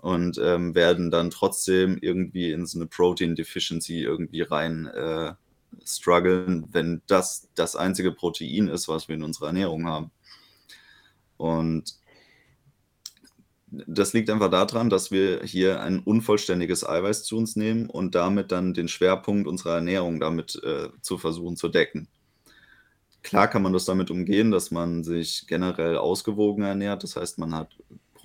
[0.00, 5.32] und ähm, werden dann trotzdem irgendwie in so eine Protein Deficiency irgendwie rein äh,
[5.84, 10.10] strugglen, wenn das das einzige Protein ist, was wir in unserer Ernährung haben.
[11.36, 11.96] Und
[13.68, 18.52] das liegt einfach daran, dass wir hier ein unvollständiges Eiweiß zu uns nehmen und damit
[18.52, 22.08] dann den Schwerpunkt unserer Ernährung damit äh, zu versuchen zu decken.
[23.22, 27.02] Klar kann man das damit umgehen, dass man sich generell ausgewogen ernährt.
[27.02, 27.76] Das heißt, man hat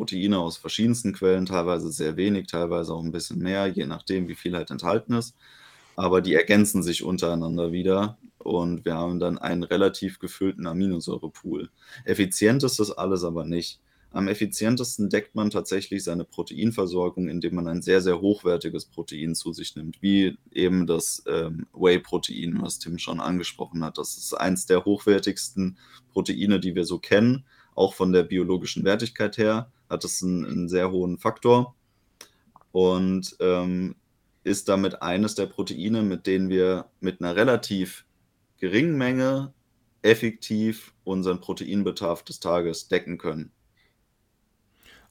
[0.02, 4.34] Proteine aus verschiedensten Quellen, teilweise sehr wenig, teilweise auch ein bisschen mehr, je nachdem, wie
[4.34, 5.36] viel halt enthalten ist.
[5.96, 11.70] Aber die ergänzen sich untereinander wieder und wir haben dann einen relativ gefüllten Aminosäurepool.
[12.04, 13.80] Effizient ist das alles aber nicht.
[14.10, 19.54] Am effizientesten deckt man tatsächlich seine Proteinversorgung, indem man ein sehr, sehr hochwertiges Protein zu
[19.54, 24.00] sich nimmt, wie eben das ähm, Whey-Protein, was Tim schon angesprochen hat.
[24.00, 25.78] Das ist eins der hochwertigsten
[26.12, 30.70] Proteine, die wir so kennen, auch von der biologischen Wertigkeit her hat es einen, einen
[30.70, 31.76] sehr hohen Faktor
[32.72, 33.96] und ähm,
[34.44, 38.06] ist damit eines der Proteine, mit denen wir mit einer relativ
[38.58, 39.54] geringen Menge
[40.02, 43.52] effektiv unseren Proteinbedarf des Tages decken können.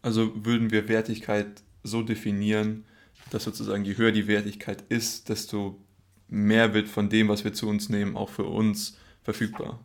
[0.02, 2.84] Also würden wir Wertigkeit so definieren,
[3.30, 5.80] dass sozusagen je höher die Wertigkeit ist, desto
[6.28, 9.84] mehr wird von dem, was wir zu uns nehmen, auch für uns verfügbar.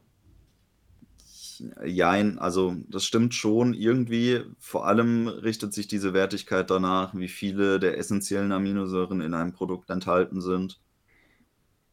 [1.83, 4.41] Jein, also das stimmt schon irgendwie.
[4.59, 9.89] Vor allem richtet sich diese Wertigkeit danach, wie viele der essentiellen Aminosäuren in einem Produkt
[9.89, 10.79] enthalten sind.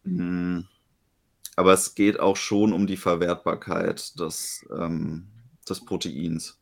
[0.04, 0.66] Hm.
[1.56, 5.28] Aber es geht auch schon um die Verwertbarkeit des, ähm,
[5.68, 6.58] des Proteins.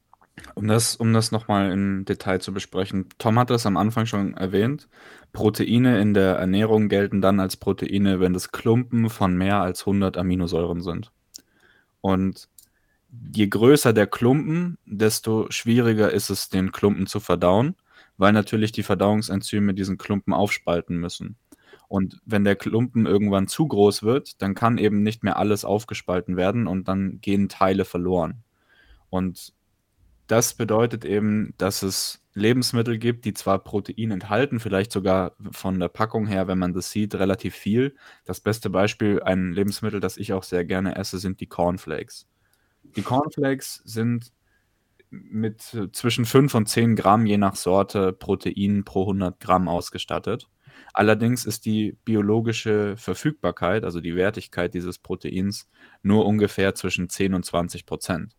[0.55, 3.09] Um das, um das nochmal im Detail zu besprechen.
[3.19, 4.89] Tom hat das am Anfang schon erwähnt.
[5.33, 10.17] Proteine in der Ernährung gelten dann als Proteine, wenn das Klumpen von mehr als 100
[10.17, 11.13] Aminosäuren sind.
[12.01, 12.49] Und
[13.33, 17.77] je größer der Klumpen, desto schwieriger ist es, den Klumpen zu verdauen,
[18.17, 21.37] weil natürlich die Verdauungsenzyme diesen Klumpen aufspalten müssen.
[21.89, 26.37] Und wenn der Klumpen irgendwann zu groß wird, dann kann eben nicht mehr alles aufgespalten
[26.37, 28.45] werden und dann gehen Teile verloren.
[29.09, 29.53] Und
[30.29, 35.89] das bedeutet eben, dass es Lebensmittel gibt, die zwar Protein enthalten, vielleicht sogar von der
[35.89, 37.97] Packung her, wenn man das sieht, relativ viel.
[38.25, 42.29] Das beste Beispiel, ein Lebensmittel, das ich auch sehr gerne esse, sind die Cornflakes.
[42.97, 44.33] Die Cornflakes sind
[45.11, 50.49] mit äh, zwischen 5 und 10 Gramm je nach Sorte Protein pro 100 Gramm ausgestattet.
[50.93, 55.69] Allerdings ist die biologische Verfügbarkeit, also die Wertigkeit dieses Proteins,
[56.03, 58.37] nur ungefähr zwischen 10 und 20 Prozent.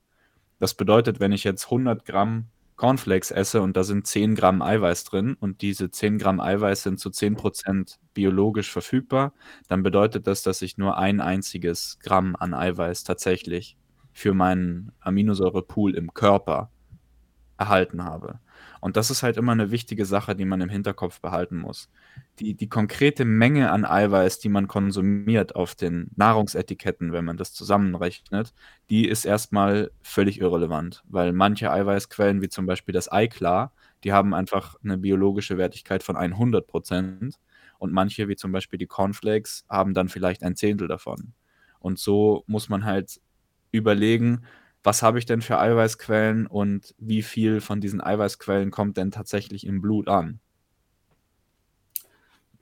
[0.59, 5.03] Das bedeutet, wenn ich jetzt 100 Gramm Cornflakes esse und da sind 10 Gramm Eiweiß
[5.03, 9.33] drin und diese 10 Gramm Eiweiß sind zu 10 Prozent biologisch verfügbar,
[9.67, 13.77] dann bedeutet das, dass ich nur ein einziges Gramm an Eiweiß tatsächlich
[14.13, 16.71] für meinen Aminosäurepool im Körper
[17.61, 18.39] erhalten habe.
[18.79, 21.89] Und das ist halt immer eine wichtige Sache, die man im Hinterkopf behalten muss.
[22.39, 27.53] Die, die konkrete Menge an Eiweiß, die man konsumiert auf den Nahrungsetiketten, wenn man das
[27.53, 28.53] zusammenrechnet,
[28.89, 33.71] die ist erstmal völlig irrelevant, weil manche Eiweißquellen, wie zum Beispiel das Eiklar,
[34.03, 37.39] die haben einfach eine biologische Wertigkeit von 100 Prozent
[37.77, 41.33] und manche, wie zum Beispiel die Cornflakes, haben dann vielleicht ein Zehntel davon.
[41.79, 43.19] Und so muss man halt
[43.71, 44.43] überlegen,
[44.83, 49.65] was habe ich denn für Eiweißquellen und wie viel von diesen Eiweißquellen kommt denn tatsächlich
[49.65, 50.39] im Blut an?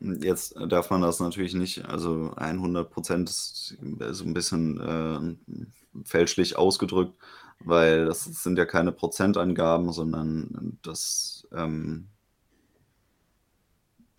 [0.02, 3.78] Jetzt darf man das natürlich nicht, also 100 Prozent ist
[4.12, 7.18] so ein bisschen äh, fälschlich ausgedrückt,
[7.60, 12.08] weil das sind ja keine Prozentangaben, sondern das ähm,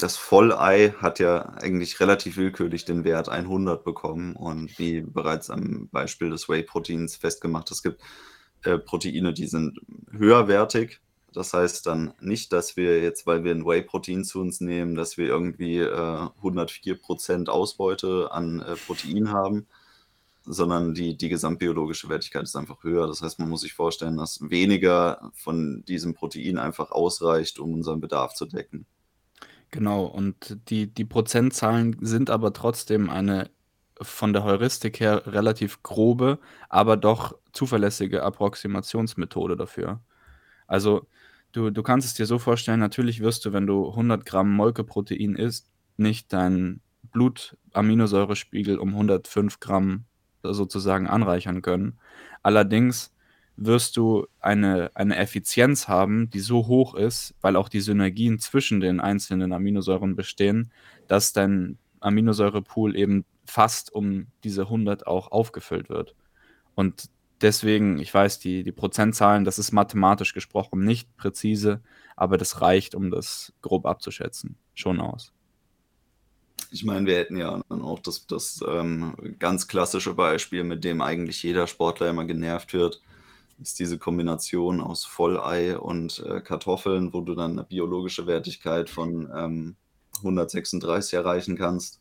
[0.03, 5.89] das Vollei hat ja eigentlich relativ willkürlich den Wert 100 bekommen und wie bereits am
[5.91, 8.01] Beispiel des Whey-Proteins festgemacht, es gibt
[8.65, 9.79] äh, Proteine, die sind
[10.11, 11.01] höherwertig.
[11.33, 15.17] Das heißt dann nicht, dass wir jetzt, weil wir ein Whey-Protein zu uns nehmen, dass
[15.17, 19.67] wir irgendwie äh, 104% Ausbeute an äh, Protein haben,
[20.45, 23.07] sondern die, die gesamtbiologische Wertigkeit ist einfach höher.
[23.07, 28.01] Das heißt, man muss sich vorstellen, dass weniger von diesem Protein einfach ausreicht, um unseren
[28.01, 28.87] Bedarf zu decken.
[29.73, 33.51] Genau, und die die Prozentzahlen sind aber trotzdem eine
[34.03, 40.01] von der Heuristik her relativ grobe, aber doch zuverlässige Approximationsmethode dafür.
[40.69, 41.07] Also,
[41.53, 45.37] du du kannst es dir so vorstellen, natürlich wirst du, wenn du 100 Gramm Molkeprotein
[45.37, 50.07] isst, nicht deinen Blutaminosäurespiegel um 105 Gramm
[50.43, 51.99] sozusagen anreichern können.
[52.43, 53.13] Allerdings
[53.61, 58.81] wirst du eine, eine Effizienz haben, die so hoch ist, weil auch die Synergien zwischen
[58.81, 60.73] den einzelnen Aminosäuren bestehen,
[61.09, 66.15] dass dein Aminosäurepool eben fast um diese 100 auch aufgefüllt wird.
[66.75, 67.11] Und
[67.43, 71.83] deswegen, ich weiß, die, die Prozentzahlen, das ist mathematisch gesprochen nicht präzise,
[72.17, 75.33] aber das reicht, um das grob abzuschätzen, schon aus.
[76.71, 81.03] Ich meine, wir hätten ja dann auch das, das ähm, ganz klassische Beispiel, mit dem
[81.03, 83.03] eigentlich jeder Sportler immer genervt wird
[83.61, 89.31] ist diese Kombination aus Vollei und äh, Kartoffeln, wo du dann eine biologische Wertigkeit von
[89.35, 89.77] ähm,
[90.19, 92.01] 136 erreichen kannst.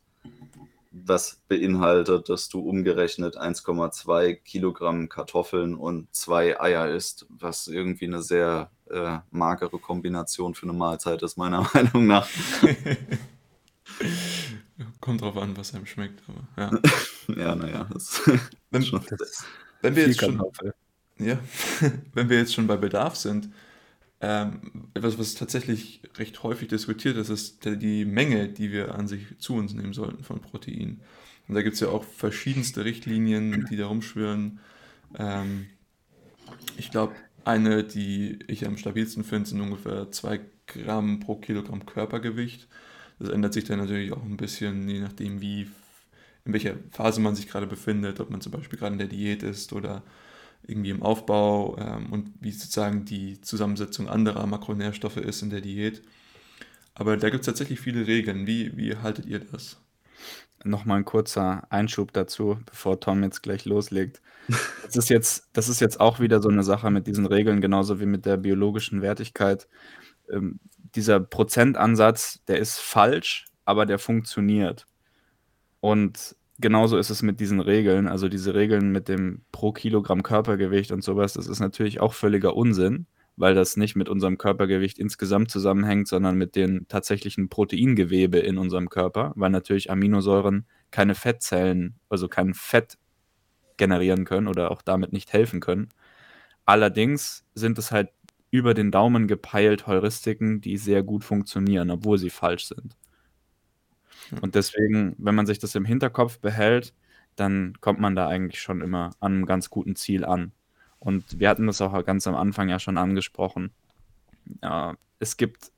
[0.92, 8.24] Das beinhaltet, dass du umgerechnet 1,2 Kilogramm Kartoffeln und zwei Eier isst, was irgendwie eine
[8.24, 12.28] sehr äh, magere Kombination für eine Mahlzeit ist, meiner Meinung nach.
[15.02, 16.72] Kommt drauf an, was einem schmeckt, aber ja.
[17.36, 17.88] ja, naja.
[17.92, 18.22] Das,
[18.72, 19.46] wenn, das,
[19.82, 20.74] wenn wir jetzt schon, Kartoffel.
[21.20, 21.40] Ja,
[22.14, 23.50] wenn wir jetzt schon bei Bedarf sind,
[24.22, 29.38] ähm, etwas, was tatsächlich recht häufig diskutiert ist, ist die Menge, die wir an sich
[29.40, 31.02] zu uns nehmen sollten von Protein.
[31.48, 34.60] Und da gibt es ja auch verschiedenste Richtlinien, die da rumschwirren.
[35.18, 35.68] Ähm,
[36.78, 42.68] ich glaube, eine, die ich am stabilsten finde, sind ungefähr 2 Gramm pro Kilogramm Körpergewicht.
[43.20, 45.70] Das ändert sich dann natürlich auch ein bisschen, je nachdem, wie,
[46.46, 49.44] in welcher Phase man sich gerade befindet, ob man zum Beispiel gerade in der Diät
[49.44, 50.04] ist oder
[50.68, 56.02] irgendwie im Aufbau ähm, und wie sozusagen die Zusammensetzung anderer Makronährstoffe ist in der Diät.
[56.94, 58.46] Aber da gibt es tatsächlich viele Regeln.
[58.46, 59.82] Wie, wie haltet ihr das?
[60.64, 64.22] Nochmal ein kurzer Einschub dazu, bevor Tom jetzt gleich loslegt.
[64.84, 68.00] Das ist jetzt, das ist jetzt auch wieder so eine Sache mit diesen Regeln, genauso
[68.00, 69.68] wie mit der biologischen Wertigkeit.
[70.32, 70.60] Ähm,
[70.96, 74.88] dieser Prozentansatz, der ist falsch, aber der funktioniert.
[75.80, 78.08] Und genauso ist es mit diesen Regeln.
[78.08, 82.56] Also diese Regeln mit dem pro Kilogramm Körpergewicht und sowas, das ist natürlich auch völliger
[82.56, 88.58] Unsinn, weil das nicht mit unserem Körpergewicht insgesamt zusammenhängt, sondern mit den tatsächlichen Proteingewebe in
[88.58, 92.98] unserem Körper, weil natürlich Aminosäuren keine Fettzellen, also kein Fett
[93.78, 95.88] generieren können oder auch damit nicht helfen können.
[96.66, 98.10] Allerdings sind es halt
[98.52, 102.96] über den Daumen gepeilt Heuristiken, die sehr gut funktionieren, obwohl sie falsch sind.
[104.42, 106.94] Und deswegen, wenn man sich das im Hinterkopf behält,
[107.36, 110.52] dann kommt man da eigentlich schon immer an einem ganz guten Ziel an.
[111.00, 113.72] Und wir hatten das auch ganz am Anfang ja schon angesprochen.
[114.62, 115.72] Ja, es gibt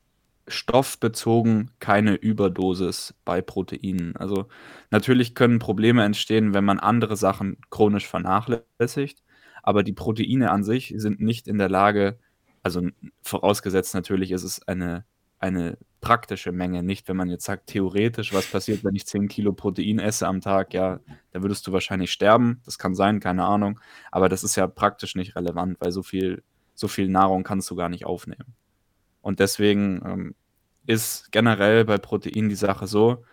[0.47, 4.15] stoffbezogen keine Überdosis bei Proteinen.
[4.15, 4.47] Also
[4.89, 9.23] natürlich können Probleme entstehen, wenn man andere Sachen chronisch vernachlässigt,
[9.63, 12.19] aber die Proteine an sich sind nicht in der Lage,
[12.63, 12.87] also
[13.21, 15.05] vorausgesetzt natürlich ist es eine,
[15.41, 19.53] eine praktische Menge, nicht wenn man jetzt sagt, theoretisch, was passiert, wenn ich 10 Kilo
[19.53, 20.99] Protein esse am Tag, ja,
[21.31, 23.79] da würdest du wahrscheinlich sterben, das kann sein, keine Ahnung,
[24.11, 27.75] aber das ist ja praktisch nicht relevant, weil so viel, so viel Nahrung kannst du
[27.75, 28.55] gar nicht aufnehmen.
[29.21, 30.35] Und deswegen ähm,
[30.87, 33.23] ist generell bei Protein die Sache so,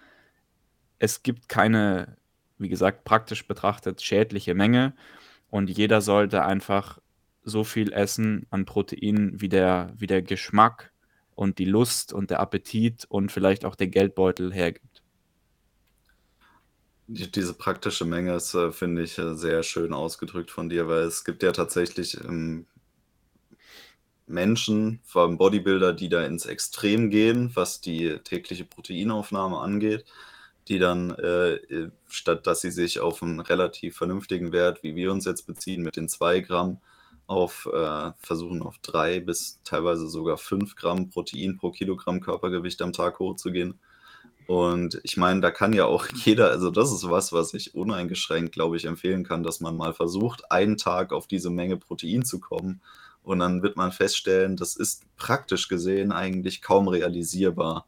[0.99, 2.16] es gibt keine,
[2.59, 4.94] wie gesagt, praktisch betrachtet schädliche Menge.
[5.49, 6.99] Und jeder sollte einfach
[7.44, 10.92] so viel essen an Protein, wie der, wie der Geschmack
[11.38, 15.03] und die Lust und der Appetit und vielleicht auch der Geldbeutel hergibt.
[17.07, 21.24] Diese praktische Menge ist, äh, finde ich, äh, sehr schön ausgedrückt von dir, weil es
[21.24, 22.66] gibt ja tatsächlich ähm,
[24.27, 30.07] Menschen, vor allem Bodybuilder, die da ins Extrem gehen, was die tägliche Proteinaufnahme angeht,
[30.66, 31.61] die dann, äh,
[32.09, 35.94] statt dass sie sich auf einen relativ vernünftigen Wert, wie wir uns jetzt beziehen, mit
[35.94, 36.79] den 2 Gramm,
[37.29, 42.93] auf äh, versuchen auf 3 bis teilweise sogar 5 Gramm Protein pro Kilogramm Körpergewicht am
[42.93, 43.79] Tag hochzugehen.
[44.47, 48.53] Und ich meine, da kann ja auch jeder, also das ist was, was ich uneingeschränkt,
[48.53, 52.41] glaube ich, empfehlen kann, dass man mal versucht, einen Tag auf diese Menge Protein zu
[52.41, 52.81] kommen
[53.23, 57.85] und dann wird man feststellen, das ist praktisch gesehen eigentlich kaum realisierbar.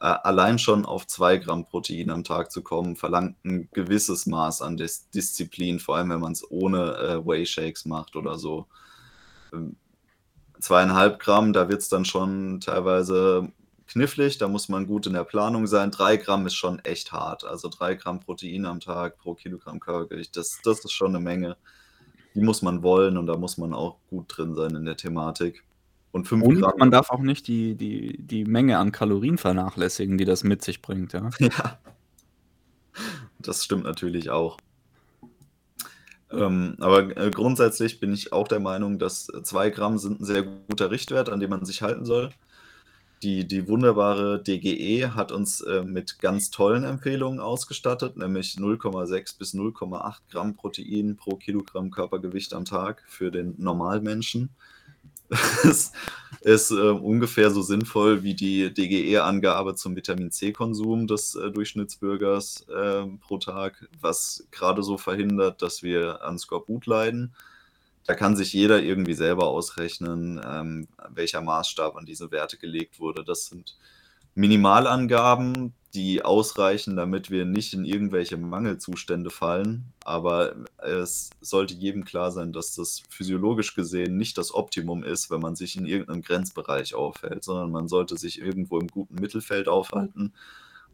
[0.00, 4.62] Äh, allein schon auf zwei Gramm Protein am Tag zu kommen, verlangt ein gewisses Maß
[4.62, 8.66] an Dis Disziplin, vor allem wenn man es ohne äh, Whey Shakes macht oder so.
[9.52, 9.76] Ähm,
[10.60, 13.52] zweieinhalb Gramm, da wird es dann schon teilweise
[13.86, 15.90] knifflig, da muss man gut in der Planung sein.
[15.90, 17.44] Drei Gramm ist schon echt hart.
[17.44, 21.56] Also drei Gramm Protein am Tag pro Kilogramm Körpergewicht, das, das ist schon eine Menge
[22.38, 25.64] die muss man wollen und da muss man auch gut drin sein in der Thematik.
[26.10, 26.72] Und 5 und Gramm.
[26.78, 30.80] man darf auch nicht die, die, die Menge an Kalorien vernachlässigen, die das mit sich
[30.82, 31.30] bringt, ja.
[31.40, 31.78] Ja.
[33.38, 34.56] Das stimmt natürlich auch.
[36.30, 40.42] Ähm, aber äh, grundsätzlich bin ich auch der Meinung, dass 2 Gramm sind ein sehr
[40.42, 42.30] guter Richtwert, an dem man sich halten soll.
[43.22, 49.54] Die, die wunderbare DGE hat uns äh, mit ganz tollen Empfehlungen ausgestattet, nämlich 0,6 bis
[49.54, 54.50] 0,8 Gramm Protein pro Kilogramm Körpergewicht am Tag für den Normalmenschen.
[55.64, 55.92] Es
[56.40, 63.18] ist äh, ungefähr so sinnvoll wie die DGE-Angabe zum Vitamin C-Konsum des äh, Durchschnittsbürgers ähm,
[63.18, 67.34] pro Tag, was gerade so verhindert, dass wir an Skorbut leiden
[68.08, 73.22] da kann sich jeder irgendwie selber ausrechnen, ähm, welcher Maßstab an diese Werte gelegt wurde.
[73.22, 73.76] Das sind
[74.34, 79.92] Minimalangaben, die ausreichen, damit wir nicht in irgendwelche Mangelzustände fallen.
[80.04, 85.40] Aber es sollte jedem klar sein, dass das physiologisch gesehen nicht das Optimum ist, wenn
[85.40, 90.34] man sich in irgendeinem Grenzbereich aufhält, sondern man sollte sich irgendwo im guten Mittelfeld aufhalten.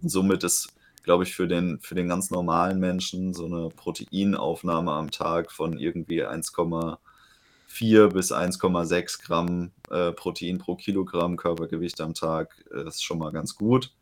[0.01, 0.73] Und somit ist
[1.05, 5.79] glaube ich, für den, für den ganz normalen Menschen so eine Proteinaufnahme am Tag von
[5.79, 13.19] irgendwie 1,4 bis 1,6 Gramm äh, Protein pro Kilogramm Körpergewicht am Tag äh, ist schon
[13.19, 13.93] mal ganz gut.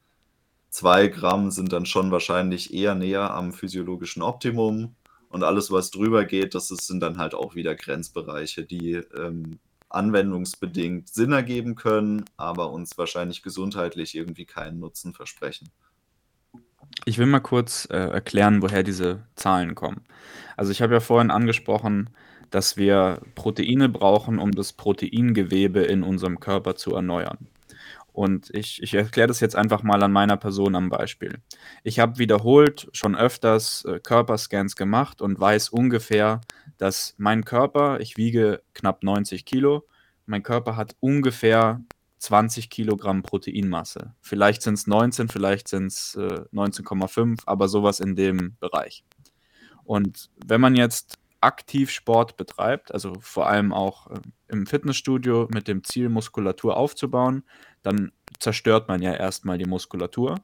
[0.73, 4.97] 2 Gramm sind dann schon wahrscheinlich eher näher am physiologischen Optimum.
[5.29, 9.59] Und alles, was drüber geht, das ist, sind dann halt auch wieder Grenzbereiche, die ähm,
[9.91, 15.69] anwendungsbedingt Sinn ergeben können, aber uns wahrscheinlich gesundheitlich irgendwie keinen Nutzen versprechen.
[17.05, 20.01] Ich will mal kurz äh, erklären, woher diese Zahlen kommen.
[20.57, 22.11] Also ich habe ja vorhin angesprochen,
[22.51, 27.49] dass wir Proteine brauchen, um das Proteingewebe in unserem Körper zu erneuern.
[28.13, 31.39] Und ich, ich erkläre das jetzt einfach mal an meiner Person am Beispiel.
[31.83, 36.43] Ich habe wiederholt schon öfters äh, Körperscans gemacht und weiß ungefähr,
[36.77, 39.87] dass mein Körper, ich wiege knapp 90 Kilo,
[40.27, 41.81] mein Körper hat ungefähr
[42.19, 44.15] 20 Kilogramm Proteinmasse.
[44.21, 49.05] Vielleicht sind es 19, vielleicht sind es äh, 19,5, aber sowas in dem Bereich.
[49.85, 55.69] Und wenn man jetzt aktiv Sport betreibt, also vor allem auch äh, im Fitnessstudio mit
[55.69, 57.45] dem Ziel, Muskulatur aufzubauen,
[57.83, 60.37] dann zerstört man ja erstmal die Muskulatur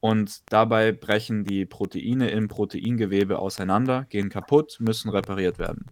[0.00, 5.86] und dabei brechen die Proteine im Proteingewebe auseinander, gehen kaputt, müssen repariert werden.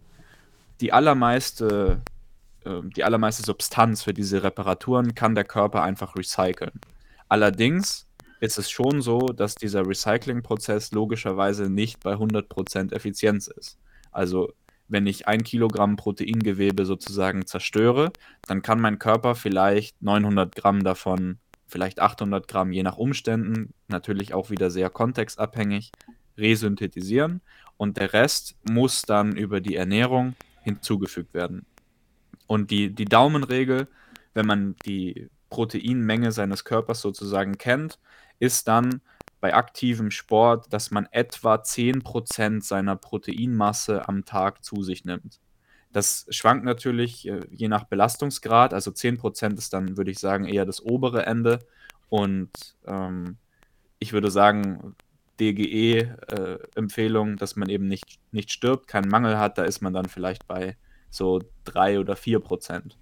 [0.81, 2.01] Die allermeiste
[2.65, 6.79] ähm, die allermeiste Substanz für diese Reparaturen kann der Körper einfach recyceln.
[7.27, 8.07] Allerdings
[8.39, 13.77] ist es schon so, dass dieser Recyclingprozess logischerweise nicht bei 100% Effizienz ist.
[14.11, 14.53] Also
[14.91, 18.11] wenn ich ein Kilogramm Proteingewebe sozusagen zerstöre,
[18.45, 24.33] dann kann mein Körper vielleicht 900 Gramm davon, vielleicht 800 Gramm, je nach Umständen, natürlich
[24.33, 25.93] auch wieder sehr kontextabhängig,
[26.37, 27.39] resynthetisieren
[27.77, 31.65] und der Rest muss dann über die Ernährung hinzugefügt werden.
[32.45, 33.87] Und die, die Daumenregel,
[34.33, 37.97] wenn man die Proteinmenge seines Körpers sozusagen kennt,
[38.39, 38.99] ist dann
[39.41, 45.39] bei aktivem Sport, dass man etwa 10% seiner Proteinmasse am Tag zu sich nimmt.
[45.91, 48.73] Das schwankt natürlich äh, je nach Belastungsgrad.
[48.73, 51.59] Also 10% ist dann, würde ich sagen, eher das obere Ende.
[52.07, 52.51] Und
[52.85, 53.37] ähm,
[53.99, 54.95] ich würde sagen,
[55.39, 60.05] DGE-Empfehlung, äh, dass man eben nicht, nicht stirbt, keinen Mangel hat, da ist man dann
[60.05, 60.77] vielleicht bei
[61.09, 62.97] so 3 oder 4 Prozent.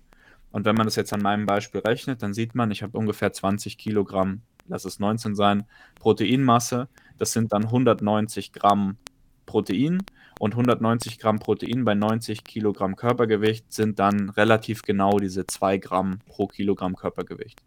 [0.51, 3.31] Und wenn man das jetzt an meinem Beispiel rechnet, dann sieht man, ich habe ungefähr
[3.31, 5.65] 20 Kilogramm, lass es 19 sein,
[5.99, 6.87] Proteinmasse.
[7.17, 8.97] Das sind dann 190 Gramm
[9.45, 10.03] Protein
[10.39, 16.19] und 190 Gramm Protein bei 90 Kilogramm Körpergewicht sind dann relativ genau diese 2 Gramm
[16.27, 17.59] pro Kilogramm Körpergewicht.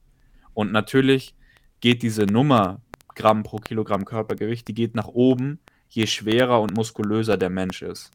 [0.55, 1.35] Und natürlich
[1.81, 2.81] geht diese Nummer
[3.15, 8.11] Gramm pro Kilogramm Körpergewicht, die geht nach oben, je schwerer und muskulöser der Mensch ist.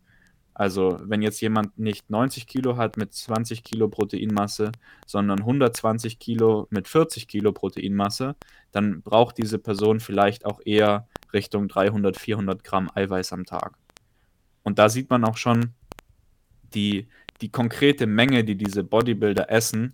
[0.58, 4.72] Also wenn jetzt jemand nicht 90 Kilo hat mit 20 Kilo Proteinmasse,
[5.05, 8.36] sondern 120 Kilo mit 40 Kilo Proteinmasse,
[8.72, 13.78] dann braucht diese Person vielleicht auch eher Richtung 300, 400 Gramm Eiweiß am Tag.
[14.64, 15.76] Und da sieht man auch schon
[16.74, 17.08] die,
[17.41, 19.93] die konkrete Menge, die diese Bodybuilder essen,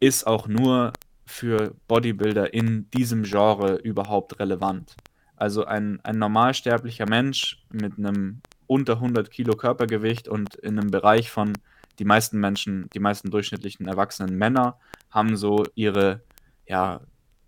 [0.00, 0.94] ist auch nur
[1.26, 4.96] für Bodybuilder in diesem Genre überhaupt relevant.
[5.36, 11.30] Also ein, ein normalsterblicher Mensch mit einem unter 100 Kilo Körpergewicht und in einem Bereich
[11.30, 11.52] von
[11.98, 14.78] die meisten Menschen, die meisten durchschnittlichen erwachsenen Männer
[15.10, 16.22] haben so ihre
[16.66, 17.00] ja,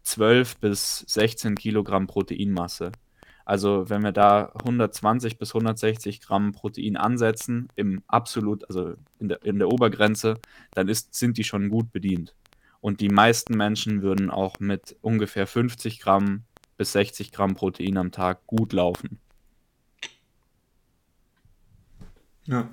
[0.02, 2.92] 12 bis 16 Kilogramm Proteinmasse.
[3.48, 9.42] Also wenn wir da 120 bis 160 Gramm Protein ansetzen, im absolut, also in der,
[9.42, 10.34] in der Obergrenze,
[10.72, 12.34] dann ist, sind die schon gut bedient.
[12.82, 16.44] Und die meisten Menschen würden auch mit ungefähr 50 Gramm
[16.76, 19.18] bis 60 Gramm Protein am Tag gut laufen.
[22.48, 22.68] Ja.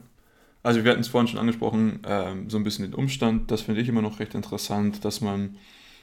[0.64, 3.82] Also wir hatten es vorhin schon angesprochen, ähm, so ein bisschen den Umstand, das finde
[3.82, 5.58] ich immer noch recht interessant, dass man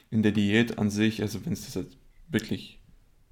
[0.09, 1.97] in der Diät an sich, also wenn es das jetzt
[2.29, 2.79] wirklich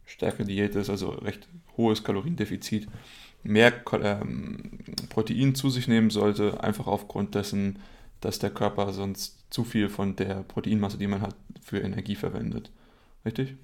[0.06, 2.88] stärkere Diät ist, also recht hohes Kaloriendefizit,
[3.44, 4.80] mehr ähm,
[5.10, 7.80] Protein zu sich nehmen sollte, einfach aufgrund dessen,
[8.20, 12.72] dass der Körper sonst zu viel von der Proteinmasse, die man hat, für Energie verwendet.
[13.26, 13.56] Richtig?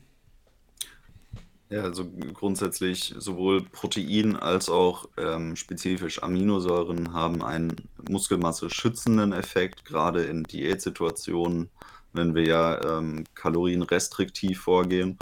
[1.70, 7.76] Ja, also grundsätzlich sowohl Protein als auch ähm, spezifisch Aminosäuren haben einen
[8.10, 11.70] Muskelmasse schützenden Effekt, gerade in Diätsituationen,
[12.14, 15.18] wenn wir ja ähm, kalorienrestriktiv vorgehen.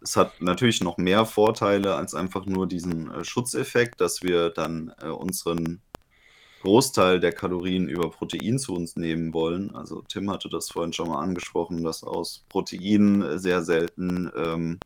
[0.00, 4.94] Es hat natürlich noch mehr Vorteile als einfach nur diesen äh, Schutzeffekt, dass wir dann
[5.02, 5.82] äh, unseren
[6.62, 9.74] Großteil der Kalorien über Protein zu uns nehmen wollen.
[9.74, 14.78] Also Tim hatte das vorhin schon mal angesprochen, dass aus Protein sehr selten ähm,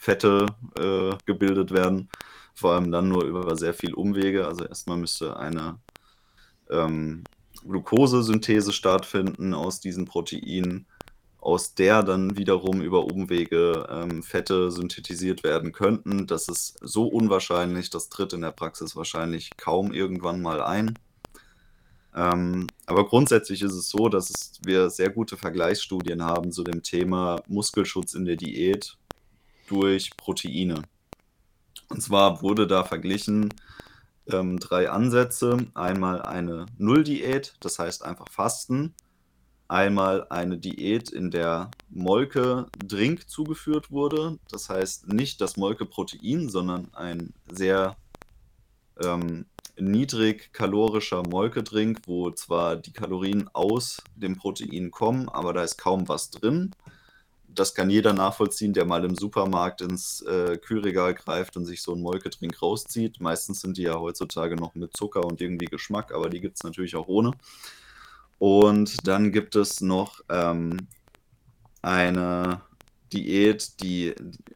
[0.00, 0.46] Fette
[0.78, 2.08] äh, gebildet werden.
[2.54, 4.46] Vor allem dann nur über sehr viel Umwege.
[4.46, 5.78] Also erstmal müsste eine
[6.70, 7.22] ähm,
[7.68, 10.86] Glukosesynthese stattfinden aus diesen Proteinen,
[11.38, 16.26] aus der dann wiederum über Umwege ähm, Fette synthetisiert werden könnten.
[16.26, 20.98] Das ist so unwahrscheinlich, das tritt in der Praxis wahrscheinlich kaum irgendwann mal ein.
[22.16, 26.82] Ähm, aber grundsätzlich ist es so, dass es, wir sehr gute Vergleichsstudien haben zu dem
[26.82, 28.96] Thema Muskelschutz in der Diät
[29.70, 30.82] durch Proteine.
[31.88, 33.54] Und zwar wurde da verglichen
[34.26, 35.66] ähm, drei Ansätze.
[35.74, 38.94] Einmal eine Nulldiät, das heißt einfach Fasten.
[39.68, 44.38] Einmal eine Diät, in der Molke-Drink zugeführt wurde.
[44.50, 47.96] Das heißt nicht das Molke-Protein, sondern ein sehr
[49.00, 49.46] ähm,
[49.78, 56.08] niedrig kalorischer Molke-Drink, wo zwar die Kalorien aus dem Protein kommen, aber da ist kaum
[56.08, 56.72] was drin
[57.54, 61.92] das kann jeder nachvollziehen, der mal im Supermarkt ins äh, Kühlregal greift und sich so
[61.92, 63.20] einen Molketrink rauszieht.
[63.20, 66.64] Meistens sind die ja heutzutage noch mit Zucker und irgendwie Geschmack, aber die gibt es
[66.64, 67.32] natürlich auch ohne.
[68.38, 70.88] Und dann gibt es noch ähm,
[71.82, 72.62] eine
[73.12, 74.14] Diät, die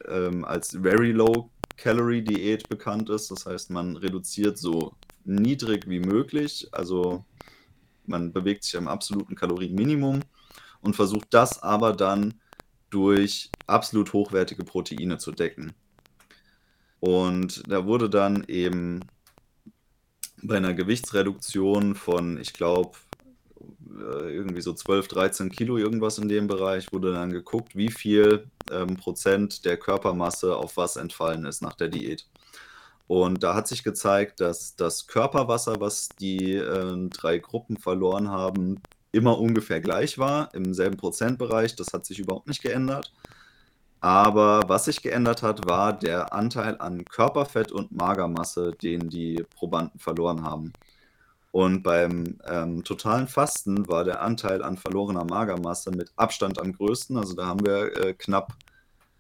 [0.09, 3.31] ähm, als Very Low Calorie Diät bekannt ist.
[3.31, 6.69] Das heißt, man reduziert so niedrig wie möglich.
[6.73, 7.25] Also
[8.07, 10.21] man bewegt sich am absoluten Kalorienminimum
[10.81, 12.35] und versucht das aber dann
[12.95, 15.73] durch absolut hochwertige Proteine zu decken.
[17.01, 19.01] Und da wurde dann eben
[20.43, 22.93] bei einer Gewichtsreduktion von, ich glaube,
[23.99, 28.47] äh, irgendwie so 12, 13 Kilo, irgendwas in dem Bereich, wurde dann geguckt, wie viel
[28.71, 32.27] ähm, Prozent der Körpermasse auf was entfallen ist nach der Diät.
[33.07, 38.81] Und da hat sich gezeigt, dass das Körperwasser, was die äh, drei Gruppen verloren haben,
[39.15, 41.77] immer ungefähr gleich war, im selben Prozentbereich.
[41.77, 43.13] Das hat sich überhaupt nicht geändert.
[44.01, 49.99] Aber was sich geändert hat, war der Anteil an Körperfett und Magermasse, den die Probanden
[49.99, 50.75] verloren haben.
[51.53, 57.17] Und beim ähm, totalen Fasten war der Anteil an verlorener Magermasse mit Abstand am größten.
[57.17, 58.55] Also da haben wir äh, knapp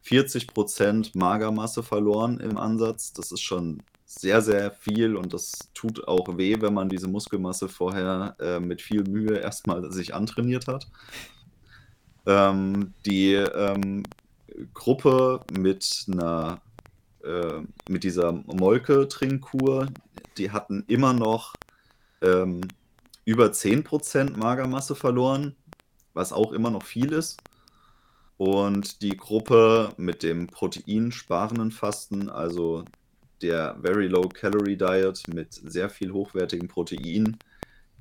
[0.04, 3.12] 40% Magermasse verloren im Ansatz.
[3.12, 3.82] Das ist schon
[4.14, 8.82] sehr, sehr viel und das tut auch weh, wenn man diese Muskelmasse vorher äh, mit
[8.82, 10.86] viel Mühe erstmal sich antrainiert hat.
[12.26, 14.02] Ähm, die ähm,
[14.72, 16.60] Gruppe mit einer
[17.24, 19.88] äh, mit dieser Molke-Trinkkur,
[20.36, 21.54] die hatten immer noch
[22.22, 22.60] ähm,
[23.24, 25.56] über 10% Magermasse verloren,
[26.12, 27.40] was auch immer noch viel ist.
[28.36, 32.84] Und die Gruppe mit dem proteinsparenden Fasten, also
[33.42, 37.36] der Very Low Calorie Diet mit sehr viel hochwertigem Protein,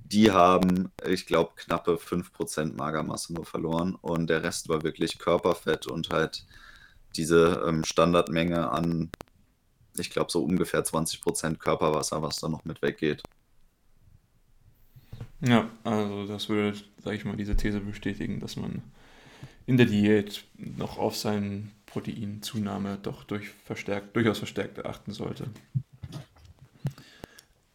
[0.06, 5.88] die haben, ich glaube, knappe 5% Magermasse nur verloren und der Rest war wirklich Körperfett
[5.88, 6.46] und halt
[7.16, 9.10] diese ähm, Standardmenge an,
[9.98, 13.24] ich glaube, so ungefähr 20% Körperwasser, was da noch mit weggeht.
[15.42, 18.82] Ja, also das würde, sage ich mal, diese These bestätigen, dass man
[19.66, 25.46] in der Diät noch auf seine Proteinzunahme doch durch verstärkt, durchaus verstärkt achten sollte.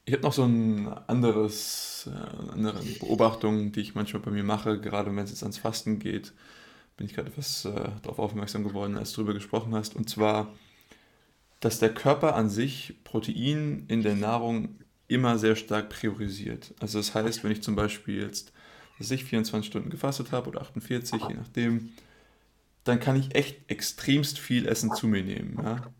[0.05, 4.81] Ich habe noch so ein anderes, äh, andere Beobachtung, die ich manchmal bei mir mache,
[4.81, 6.33] gerade wenn es jetzt ans Fasten geht,
[6.97, 10.53] bin ich gerade etwas äh, darauf aufmerksam geworden, als du darüber gesprochen hast, und zwar,
[11.61, 16.75] dass der Körper an sich Protein in der Nahrung immer sehr stark priorisiert.
[16.81, 18.53] Also das heißt, wenn ich zum Beispiel jetzt,
[18.99, 21.93] dass ich 24 Stunden gefastet habe oder 48, je nachdem,
[22.85, 25.59] dann kann ich echt extremst viel Essen zu mir nehmen.
[25.63, 25.91] Ja?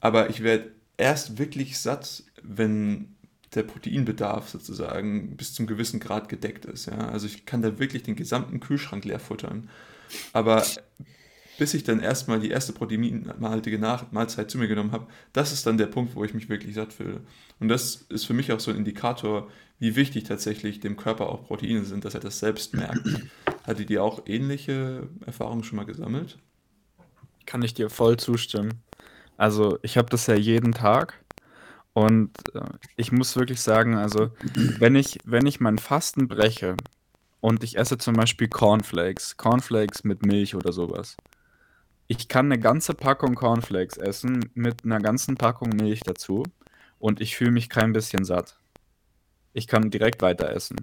[0.00, 3.16] Aber ich werde erst wirklich satt, wenn
[3.54, 6.86] der Proteinbedarf sozusagen bis zum gewissen Grad gedeckt ist.
[6.86, 7.08] Ja?
[7.08, 9.68] Also ich kann da wirklich den gesamten Kühlschrank leer futtern.
[10.32, 10.64] Aber
[11.60, 13.76] bis ich dann erstmal die erste proteinhaltige
[14.12, 16.94] Mahlzeit zu mir genommen habe, das ist dann der Punkt, wo ich mich wirklich satt
[16.94, 17.20] fühle.
[17.58, 21.44] Und das ist für mich auch so ein Indikator, wie wichtig tatsächlich dem Körper auch
[21.44, 23.06] Proteine sind, dass er das selbst merkt.
[23.64, 26.38] Hattet ihr auch ähnliche Erfahrungen schon mal gesammelt?
[27.44, 28.80] Kann ich dir voll zustimmen.
[29.36, 31.22] Also ich habe das ja jeden Tag
[31.92, 32.60] und äh,
[32.96, 34.30] ich muss wirklich sagen, also
[34.78, 36.78] wenn ich, wenn ich mein Fasten breche
[37.42, 41.18] und ich esse zum Beispiel Cornflakes, Cornflakes mit Milch oder sowas,
[42.10, 46.42] ich kann eine ganze Packung Cornflakes essen mit einer ganzen Packung Milch dazu
[46.98, 48.58] und ich fühle mich kein bisschen satt.
[49.52, 50.78] Ich kann direkt weiter essen.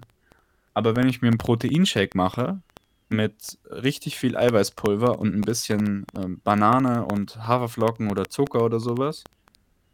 [0.72, 2.62] Aber wenn ich mir einen Proteinshake mache
[3.10, 9.22] mit richtig viel Eiweißpulver und ein bisschen äh, Banane und Haferflocken oder Zucker oder sowas,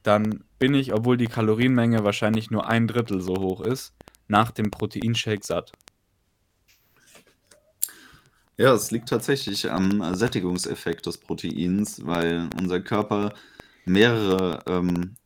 [0.05, 3.93] dann bin ich, obwohl die Kalorienmenge wahrscheinlich nur ein Drittel so hoch ist,
[4.29, 5.73] nach dem Proteinshake satt.
[8.57, 13.33] Ja, es liegt tatsächlich am Sättigungseffekt des Proteins, weil unser Körper
[13.85, 15.17] mehrere, ähm,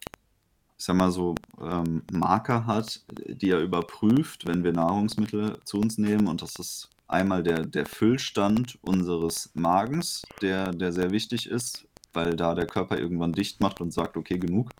[0.78, 5.98] ich sag mal so, ähm, Marker hat, die er überprüft, wenn wir Nahrungsmittel zu uns
[5.98, 6.26] nehmen.
[6.26, 12.34] Und das ist einmal der, der Füllstand unseres Magens, der, der sehr wichtig ist, weil
[12.34, 14.70] da der Körper irgendwann dicht macht und sagt, okay, genug.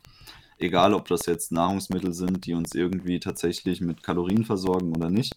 [0.58, 5.34] Egal, ob das jetzt Nahrungsmittel sind, die uns irgendwie tatsächlich mit Kalorien versorgen oder nicht.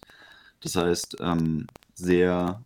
[0.62, 2.64] Das heißt, ähm, sehr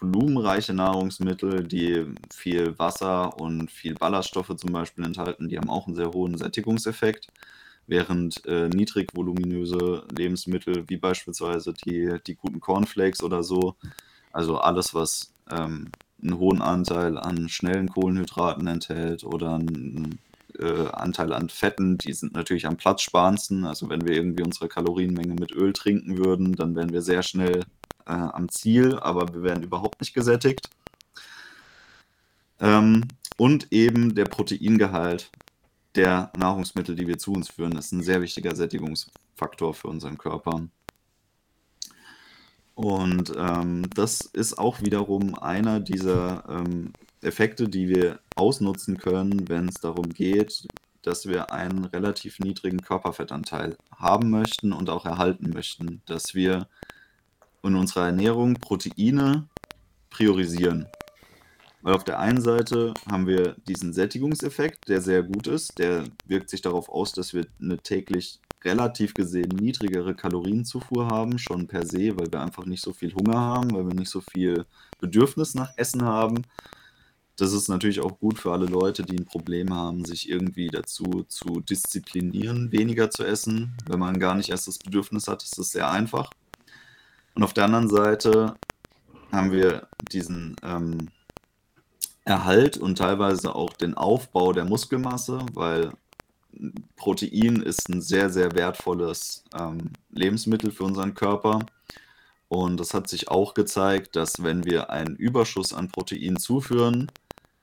[0.00, 5.96] volumenreiche Nahrungsmittel, die viel Wasser und viel Ballaststoffe zum Beispiel enthalten, die haben auch einen
[5.96, 7.28] sehr hohen Sättigungseffekt,
[7.86, 13.74] während äh, niedrigvoluminöse Lebensmittel wie beispielsweise die, die guten Cornflakes oder so,
[14.32, 15.88] also alles, was ähm,
[16.22, 20.18] einen hohen Anteil an schnellen Kohlenhydraten enthält oder einen
[20.58, 23.64] äh, Anteil an Fetten, die sind natürlich am platzsparendsten.
[23.64, 27.64] Also wenn wir irgendwie unsere Kalorienmenge mit Öl trinken würden, dann wären wir sehr schnell
[28.06, 30.68] äh, am Ziel, aber wir werden überhaupt nicht gesättigt.
[32.60, 33.04] Ähm,
[33.36, 35.30] und eben der Proteingehalt
[35.94, 40.68] der Nahrungsmittel, die wir zu uns führen, ist ein sehr wichtiger Sättigungsfaktor für unseren Körper.
[42.74, 49.68] Und ähm, das ist auch wiederum einer dieser ähm, Effekte, die wir ausnutzen können, wenn
[49.68, 50.66] es darum geht,
[51.02, 56.68] dass wir einen relativ niedrigen Körperfettanteil haben möchten und auch erhalten möchten, dass wir
[57.62, 59.48] in unserer Ernährung Proteine
[60.10, 60.86] priorisieren.
[61.82, 65.78] Weil auf der einen Seite haben wir diesen Sättigungseffekt, der sehr gut ist.
[65.78, 71.66] Der wirkt sich darauf aus, dass wir eine täglich relativ gesehen niedrigere Kalorienzufuhr haben, schon
[71.66, 74.66] per se, weil wir einfach nicht so viel Hunger haben, weil wir nicht so viel
[74.98, 76.42] Bedürfnis nach Essen haben.
[77.36, 81.24] Das ist natürlich auch gut für alle Leute, die ein Problem haben, sich irgendwie dazu
[81.26, 83.74] zu disziplinieren, weniger zu essen.
[83.86, 86.30] Wenn man gar nicht erst das Bedürfnis hat, ist das sehr einfach.
[87.34, 88.54] Und auf der anderen Seite
[89.32, 91.08] haben wir diesen ähm,
[92.24, 95.92] Erhalt und teilweise auch den Aufbau der Muskelmasse, weil
[96.96, 101.60] Protein ist ein sehr, sehr wertvolles ähm, Lebensmittel für unseren Körper.
[102.48, 107.06] Und das hat sich auch gezeigt, dass wenn wir einen Überschuss an Protein zuführen,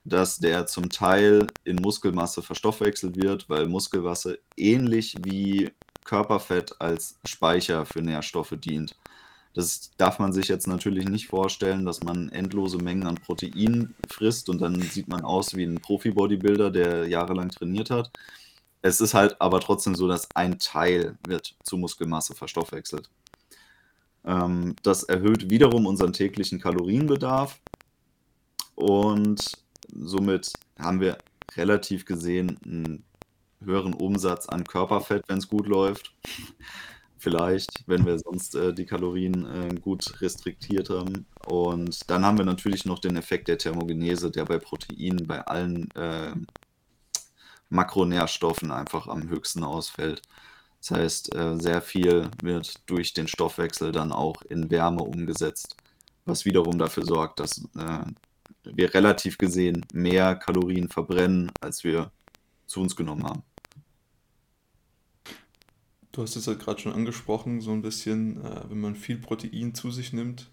[0.04, 5.70] dass der zum Teil in Muskelmasse verstoffwechselt wird, weil Muskelmasse ähnlich wie
[6.04, 8.96] Körperfett als Speicher für Nährstoffe dient.
[9.58, 14.48] Das darf man sich jetzt natürlich nicht vorstellen, dass man endlose Mengen an Protein frisst
[14.48, 18.12] und dann sieht man aus wie ein Profi-Bodybuilder, der jahrelang trainiert hat.
[18.82, 23.10] Es ist halt aber trotzdem so, dass ein Teil wird zu Muskelmasse verstoffwechselt.
[24.24, 27.58] Ähm, das erhöht wiederum unseren täglichen Kalorienbedarf
[28.76, 29.40] und
[29.92, 31.18] somit haben wir
[31.56, 33.04] relativ gesehen einen
[33.60, 36.14] höheren Umsatz an Körperfett, wenn es gut läuft.
[37.18, 41.26] Vielleicht, wenn wir sonst äh, die Kalorien äh, gut restriktiert haben.
[41.46, 45.90] Und dann haben wir natürlich noch den Effekt der Thermogenese, der bei Proteinen, bei allen
[45.96, 46.32] äh,
[47.70, 50.22] Makronährstoffen einfach am höchsten ausfällt.
[50.80, 55.76] Das heißt, äh, sehr viel wird durch den Stoffwechsel dann auch in Wärme umgesetzt,
[56.24, 58.04] was wiederum dafür sorgt, dass äh,
[58.64, 62.12] wir relativ gesehen mehr Kalorien verbrennen, als wir
[62.66, 63.42] zu uns genommen haben.
[66.18, 69.72] Du hast es ja gerade schon angesprochen, so ein bisschen, äh, wenn man viel Protein
[69.72, 70.50] zu sich nimmt.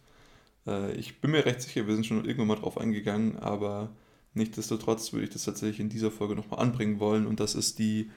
[0.68, 3.90] Äh, ich bin mir recht sicher, wir sind schon irgendwann mal drauf eingegangen, aber
[4.36, 8.12] nichtsdestotrotz würde ich das tatsächlich in dieser Folge nochmal anbringen wollen und das ist die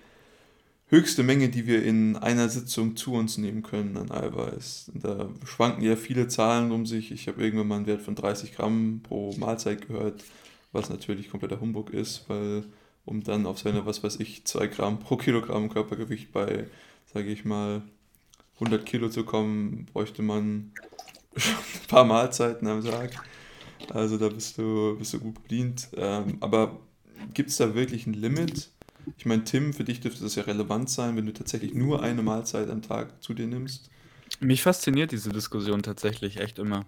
[0.89, 4.93] höchste Menge, die wir in einer Sitzung zu uns nehmen können an Eiweiß.
[4.97, 7.13] Da schwanken ja viele Zahlen um sich.
[7.13, 10.23] Ich habe irgendwann mal einen Wert von 30 Gramm pro Mahlzeit gehört,
[10.73, 12.65] was natürlich kompletter Humbug ist, weil
[13.07, 16.67] um dann auf seine, was weiß ich, 2 Gramm pro Kilogramm Körpergewicht bei,
[17.13, 17.83] sage ich mal,
[18.55, 20.73] 100 Kilo zu kommen, bräuchte man
[21.37, 23.13] schon ein paar Mahlzeiten am Tag.
[23.91, 25.89] Also da bist du, bist du gut bedient.
[25.97, 26.81] Ähm, aber
[27.35, 28.71] gibt es da wirklich ein Limit?
[29.17, 32.23] Ich meine, Tim, für dich dürfte das ja relevant sein, wenn du tatsächlich nur eine
[32.23, 33.91] Mahlzeit am Tag zu dir nimmst.
[34.41, 36.85] Mich fasziniert diese Diskussion tatsächlich echt immer.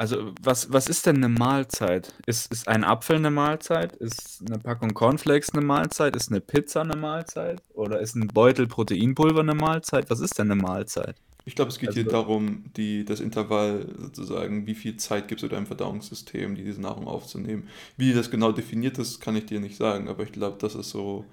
[0.00, 2.14] Also, was, was ist denn eine Mahlzeit?
[2.24, 3.94] Ist, ist ein Apfel eine Mahlzeit?
[3.96, 6.16] Ist eine Packung Cornflakes eine Mahlzeit?
[6.16, 7.60] Ist eine Pizza eine Mahlzeit?
[7.74, 10.08] Oder ist ein Beutel Proteinpulver eine Mahlzeit?
[10.08, 11.16] Was ist denn eine Mahlzeit?
[11.44, 15.42] Ich glaube, es geht also, hier darum, die, das Intervall sozusagen, wie viel Zeit gibst
[15.42, 17.68] du deinem Verdauungssystem, die diese Nahrung aufzunehmen.
[17.98, 20.88] Wie das genau definiert ist, kann ich dir nicht sagen, aber ich glaube, das ist
[20.88, 21.26] so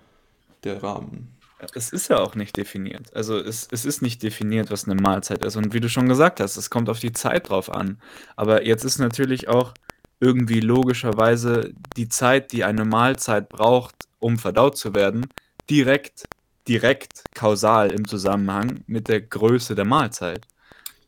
[0.65, 1.37] der Rahmen.
[1.74, 3.16] Es ist ja auch nicht definiert.
[3.16, 5.55] Also es, es ist nicht definiert, was eine Mahlzeit ist.
[5.55, 7.99] Und wie du schon gesagt hast, es kommt auf die Zeit drauf an.
[8.36, 9.74] Aber jetzt ist natürlich auch
[10.20, 15.28] irgendwie logischerweise die Zeit, die eine Mahlzeit braucht, um verdaut zu werden,
[15.70, 16.26] direkt
[16.68, 20.45] direkt kausal im Zusammenhang mit der Größe der Mahlzeit.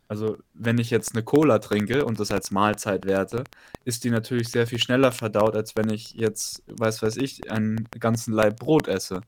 [0.08, 3.44] Also, wenn ich jetzt eine Cola trinke und das als Mahlzeit werte,
[3.86, 7.88] ist die natürlich sehr viel schneller verdaut, als wenn ich jetzt, weiß weiß ich, einen
[8.00, 9.22] ganzen Leib Brot esse.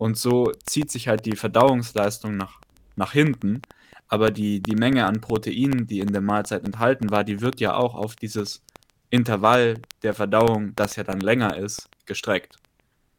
[0.00, 2.62] Und so zieht sich halt die Verdauungsleistung nach,
[2.96, 3.60] nach hinten,
[4.08, 7.74] aber die, die Menge an Proteinen, die in der Mahlzeit enthalten war, die wird ja
[7.74, 8.62] auch auf dieses
[9.10, 12.56] Intervall der Verdauung, das ja dann länger ist, gestreckt.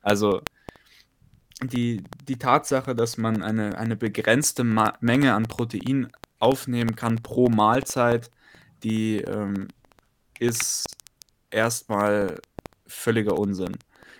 [0.02, 0.42] Also
[1.62, 7.48] die, die Tatsache, dass man eine, eine begrenzte Ma Menge an Protein aufnehmen kann pro
[7.48, 8.32] Mahlzeit,
[8.82, 9.68] die ähm,
[10.40, 10.88] ist
[11.52, 12.42] erstmal
[12.88, 13.78] völliger Unsinn.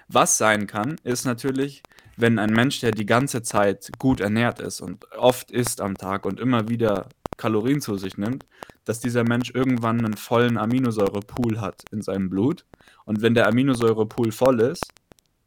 [0.08, 1.82] Was sein kann, ist natürlich,
[2.22, 6.26] wenn ein Mensch, der die ganze Zeit gut ernährt ist und oft isst am Tag
[6.26, 8.46] und immer wieder Kalorien zu sich nimmt,
[8.86, 12.66] dass dieser Mensch irgendwann einen vollen Aminosäurepool hat in seinem Blut.
[13.06, 14.84] Und wenn der Aminosäurepool voll ist,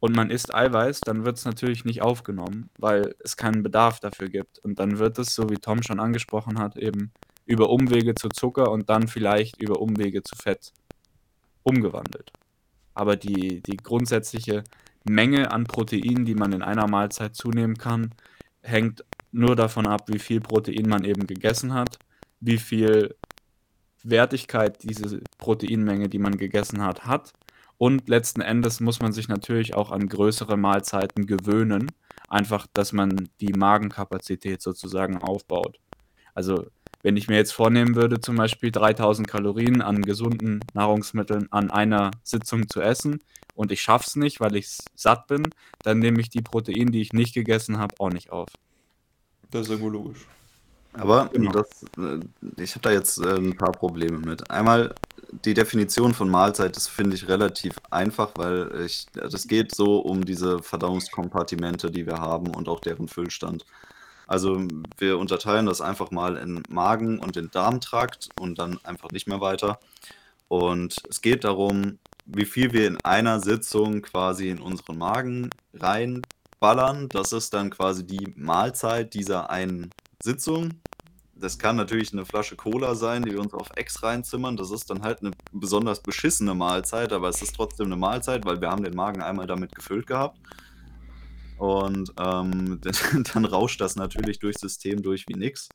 [0.05, 4.29] und man isst Eiweiß, dann wird es natürlich nicht aufgenommen, weil es keinen Bedarf dafür
[4.29, 4.59] gibt.
[4.59, 7.11] Und dann wird es, so wie Tom schon angesprochen hat, eben
[7.47, 10.73] über Umwege zu Zucker und dann vielleicht über Umwege zu Fett
[11.63, 12.31] umgewandelt.
[12.93, 14.63] Aber die, die grundsätzliche
[15.05, 18.11] Menge an Proteinen, die man in einer Mahlzeit zunehmen kann,
[18.61, 21.99] hängt nur davon ab, wie viel Protein man eben gegessen hat,
[22.39, 23.15] wie viel
[24.03, 27.33] Wertigkeit diese Proteinmenge, die man gegessen hat, hat
[27.77, 31.91] und letzten Endes muss man sich natürlich auch an größere Mahlzeiten gewöhnen.
[32.29, 35.79] Einfach, dass man die Magenkapazität sozusagen aufbaut.
[36.33, 36.67] Also,
[37.05, 42.09] wenn ich mir jetzt vornehmen würde, zum Beispiel 3000 Kalorien an gesunden Nahrungsmitteln an einer
[42.23, 43.21] Sitzung zu essen
[43.53, 45.43] und ich schaffe es nicht, weil ich satt bin,
[45.83, 48.49] dann nehme ich die Proteine, die ich nicht gegessen habe, auch nicht auf.
[49.51, 50.25] Das ist irgendwo logisch.
[50.93, 51.51] Aber genau.
[51.51, 52.21] das, äh,
[52.59, 54.49] ich habe da jetzt äh, ein paar Probleme mit.
[54.49, 54.95] Einmal
[55.43, 60.25] die Definition von Mahlzeit, das finde ich relativ einfach, weil ich, das geht so um
[60.25, 63.63] diese Verdauungskompartimente, die wir haben und auch deren Füllstand.
[64.27, 64.67] Also
[64.97, 69.41] wir unterteilen das einfach mal in Magen und den Darmtrakt und dann einfach nicht mehr
[69.41, 69.79] weiter.
[70.47, 77.09] Und es geht darum, wie viel wir in einer Sitzung quasi in unseren Magen reinballern.
[77.09, 79.91] Das ist dann quasi die Mahlzeit dieser einen
[80.23, 80.73] Sitzung.
[81.37, 84.55] das kann natürlich eine Flasche Cola sein, die wir uns auf Ex reinzimmern.
[84.57, 88.61] Das ist dann halt eine besonders beschissene Mahlzeit, aber es ist trotzdem eine Mahlzeit, weil
[88.61, 90.39] wir haben den Magen einmal damit gefüllt gehabt.
[91.57, 92.81] Und ähm,
[93.33, 95.69] dann rauscht das natürlich durchs System durch wie nix.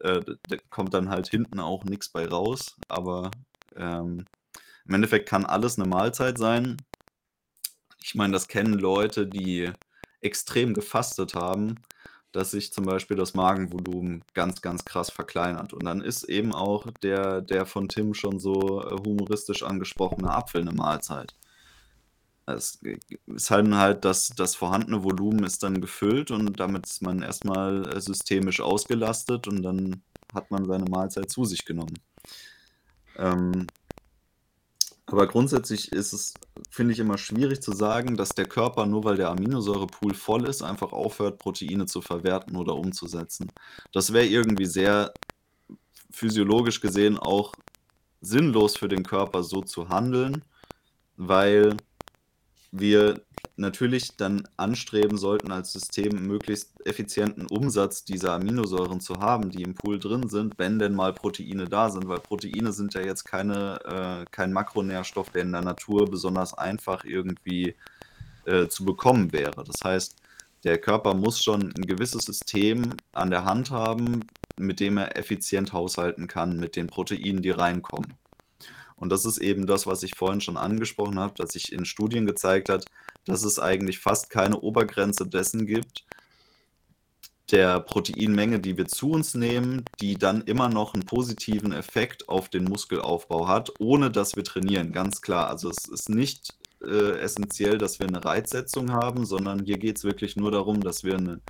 [0.00, 2.76] Äh, da kommt dann halt hinten auch nichts bei raus.
[2.88, 3.30] Aber
[3.76, 4.24] ähm,
[4.86, 6.76] im Endeffekt kann alles eine Mahlzeit sein.
[8.02, 9.70] Ich meine, das kennen Leute, die
[10.20, 11.76] extrem gefastet haben
[12.36, 15.72] dass sich zum Beispiel das Magenvolumen ganz, ganz krass verkleinert.
[15.72, 20.60] Und dann ist eben auch der, der von Tim schon so äh, humoristisch angesprochene Apfel
[20.60, 21.34] eine Mahlzeit.
[22.46, 22.80] Es
[23.26, 27.88] ist halt, halt das, das vorhandene Volumen ist dann gefüllt und damit ist man erstmal
[27.88, 31.98] äh, systemisch ausgelastet und dann hat man seine Mahlzeit zu sich genommen.
[33.16, 33.66] Ähm,
[35.06, 36.34] aber grundsätzlich ist es,
[36.68, 40.62] finde ich, immer schwierig zu sagen, dass der Körper, nur weil der Aminosäurepool voll ist,
[40.62, 43.52] einfach aufhört, Proteine zu verwerten oder umzusetzen.
[43.92, 45.12] Das wäre irgendwie sehr
[46.10, 47.54] physiologisch gesehen auch
[48.20, 50.44] sinnlos für den Körper, so zu handeln,
[51.16, 51.76] weil
[52.78, 53.20] wir
[53.56, 59.74] natürlich dann anstreben sollten, als System möglichst effizienten Umsatz dieser Aminosäuren zu haben, die im
[59.74, 63.78] Pool drin sind, wenn denn mal Proteine da sind, weil Proteine sind ja jetzt keine,
[63.84, 67.74] äh, kein Makronährstoff, der in der Natur besonders einfach irgendwie
[68.44, 69.64] äh, zu bekommen wäre.
[69.64, 70.16] Das heißt,
[70.64, 74.20] der Körper muss schon ein gewisses System an der Hand haben,
[74.58, 78.14] mit dem er effizient haushalten kann mit den Proteinen, die reinkommen.
[78.96, 82.26] Und das ist eben das, was ich vorhin schon angesprochen habe, dass sich in Studien
[82.26, 82.86] gezeigt hat,
[83.26, 86.04] dass es eigentlich fast keine Obergrenze dessen gibt,
[87.50, 92.48] der Proteinmenge, die wir zu uns nehmen, die dann immer noch einen positiven Effekt auf
[92.48, 94.92] den Muskelaufbau hat, ohne dass wir trainieren.
[94.92, 95.48] Ganz klar.
[95.48, 100.04] Also es ist nicht äh, essentiell, dass wir eine Reizsetzung haben, sondern hier geht es
[100.04, 101.40] wirklich nur darum, dass wir eine,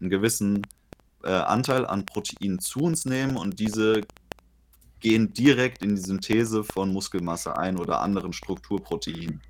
[0.00, 0.62] einen gewissen
[1.22, 4.00] äh, Anteil an Protein zu uns nehmen und diese
[5.04, 9.42] gehen direkt in die Synthese von Muskelmasse ein oder anderen Strukturproteinen,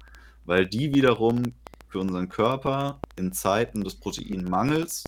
[0.47, 1.45] weil die wiederum
[1.89, 5.05] für unseren Körper in Zeiten des Proteinmangels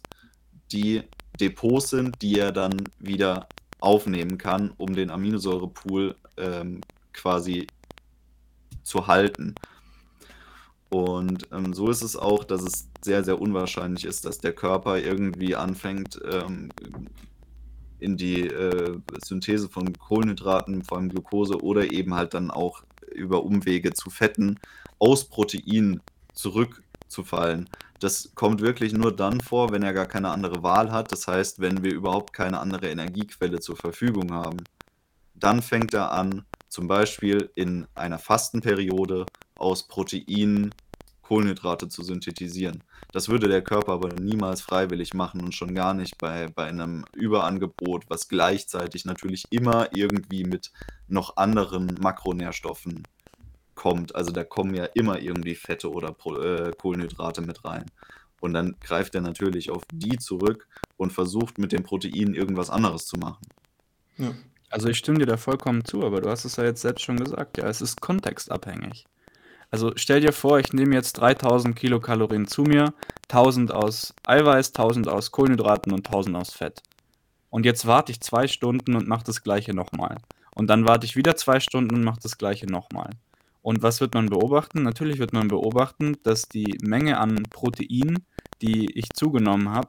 [0.70, 1.02] die
[1.40, 3.48] Depots sind, die er dann wieder
[3.80, 6.80] aufnehmen kann, um den Aminosäurepool ähm,
[7.12, 7.66] quasi
[8.84, 9.56] zu halten.
[10.90, 15.00] Und ähm, so ist es auch, dass es sehr, sehr unwahrscheinlich ist, dass der Körper
[15.00, 16.70] irgendwie anfängt, ähm,
[17.98, 22.82] in die äh, Synthese von Kohlenhydraten, vor allem Glucose oder eben halt dann auch
[23.12, 24.58] über Umwege zu Fetten
[24.98, 26.00] aus Protein
[26.32, 27.68] zurückzufallen.
[28.00, 31.12] Das kommt wirklich nur dann vor, wenn er gar keine andere Wahl hat.
[31.12, 34.58] Das heißt, wenn wir überhaupt keine andere Energiequelle zur Verfügung haben.
[35.34, 39.26] Dann fängt er an, zum Beispiel in einer Fastenperiode
[39.56, 40.74] aus Proteinen
[41.26, 42.84] Kohlenhydrate zu synthetisieren.
[43.10, 47.04] Das würde der Körper aber niemals freiwillig machen und schon gar nicht bei, bei einem
[47.14, 50.70] Überangebot, was gleichzeitig natürlich immer irgendwie mit
[51.08, 53.02] noch anderen Makronährstoffen
[53.74, 54.14] kommt.
[54.14, 57.86] Also da kommen ja immer irgendwie Fette oder äh, Kohlenhydrate mit rein.
[58.40, 63.04] Und dann greift er natürlich auf die zurück und versucht mit den Proteinen irgendwas anderes
[63.04, 63.44] zu machen.
[64.16, 64.32] Ja.
[64.70, 67.16] Also ich stimme dir da vollkommen zu, aber du hast es ja jetzt selbst schon
[67.16, 69.06] gesagt, ja, es ist kontextabhängig.
[69.76, 72.94] Also stell dir vor, ich nehme jetzt 3000 Kilokalorien zu mir,
[73.28, 76.80] 1000 aus Eiweiß, 1000 aus Kohlenhydraten und 1000 aus Fett.
[77.50, 80.16] Und jetzt warte ich zwei Stunden und mache das gleiche nochmal.
[80.54, 83.10] Und dann warte ich wieder zwei Stunden und mache das gleiche nochmal.
[83.60, 84.82] Und was wird man beobachten?
[84.82, 88.20] Natürlich wird man beobachten, dass die Menge an Protein,
[88.62, 89.88] die ich zugenommen habe,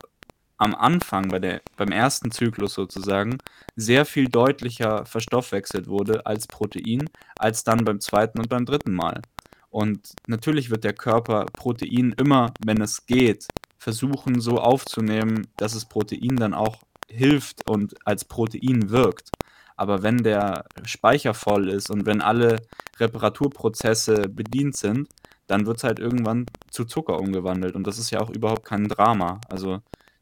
[0.58, 3.38] am Anfang, bei der, beim ersten Zyklus sozusagen,
[3.78, 9.22] sehr viel deutlicher verstoffwechselt wurde als Protein, als dann beim zweiten und beim dritten Mal.
[9.70, 13.48] Und natürlich wird der Körper Protein immer, wenn es geht,
[13.78, 19.30] versuchen so aufzunehmen, dass es Protein dann auch hilft und als Protein wirkt.
[19.76, 22.58] Aber wenn der Speicher voll ist und wenn alle
[23.00, 25.08] Reparaturprozesse bedient sind,
[25.46, 27.76] dann wird es halt irgendwann zu Zucker umgewandelt.
[27.76, 29.40] Und das ist ja auch überhaupt kein Drama.
[29.50, 29.82] Also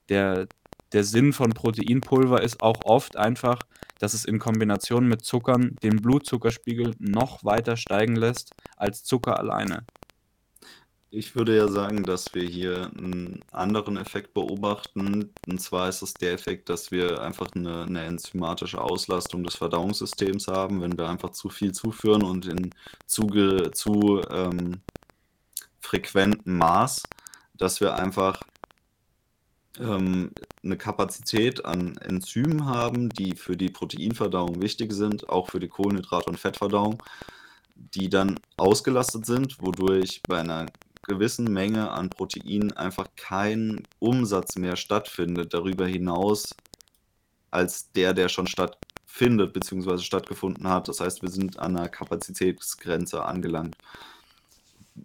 [0.10, 0.48] der,
[0.96, 3.60] der Sinn von Proteinpulver ist auch oft einfach,
[4.00, 9.86] dass es in Kombination mit Zuckern den Blutzuckerspiegel noch weiter steigen lässt als Zucker alleine.
[11.12, 15.32] Ich würde ja sagen, dass wir hier einen anderen Effekt beobachten.
[15.46, 20.48] Und zwar ist es der Effekt, dass wir einfach eine, eine enzymatische Auslastung des Verdauungssystems
[20.48, 22.70] haben, wenn wir einfach zu viel zuführen und in
[23.06, 23.28] zu,
[23.74, 24.80] zu ähm,
[25.82, 27.04] frequentem Maß,
[27.54, 28.41] dass wir einfach
[29.80, 30.32] ähm,
[30.63, 36.28] 'ne Kapazität an Enzymen haben, die für die Proteinverdauung wichtig sind, auch für die Kohlenhydrat
[36.28, 37.01] und Fettverdauung,
[37.76, 40.67] die dann ausgelastet sind, wodurch bei einer
[41.03, 46.55] gewissen Menge an Protein einfach kein Umsatz mehr stattfindet, darüber hinaus
[47.51, 49.97] als der, der schon stattfindet bzw.
[49.99, 50.88] stattgefunden hat.
[50.88, 53.78] Das heißt, wir sind an einer Kapazitätsgrenze angelangt.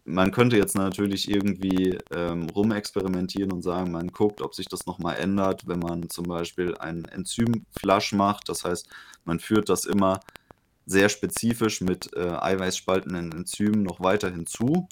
[0.04, 5.16] Man könnte jetzt natürlich irgendwie ähm, rumexperimentieren und sagen, man guckt, ob sich das nochmal
[5.16, 8.48] ändert, wenn man zum Beispiel einen Enzymflush macht.
[8.48, 8.88] Das heißt,
[9.24, 10.20] man führt das immer
[10.86, 14.88] sehr spezifisch mit äh, eiweißspaltenden Enzymen noch weiter hinzu.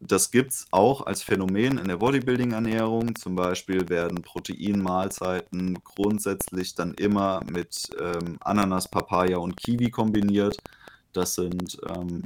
[0.00, 3.16] Das gibt es auch als Phänomen in der Bodybuilding-Ernährung.
[3.16, 10.56] Zum Beispiel werden Proteinmahlzeiten grundsätzlich dann immer mit ähm, Ananas, Papaya und Kiwi kombiniert.
[11.12, 12.22] Das sind ähm,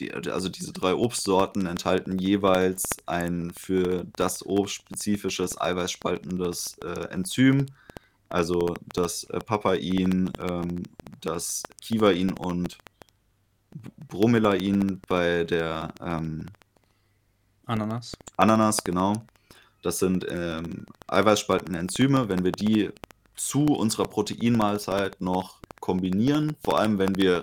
[0.00, 7.66] die, also diese drei Obstsorten enthalten jeweils ein für das Obst spezifisches eiweißspaltendes äh, Enzym.
[8.28, 10.82] Also das äh, Papain, ähm,
[11.20, 12.78] das Kivain und
[14.08, 16.46] Bromelain bei der ähm,
[17.66, 18.16] Ananas.
[18.36, 19.14] Ananas, genau.
[19.82, 22.28] Das sind ähm, eiweißspaltende Enzyme.
[22.28, 22.90] Wenn wir die
[23.36, 27.42] zu unserer Proteinmahlzeit noch kombinieren, vor allem wenn wir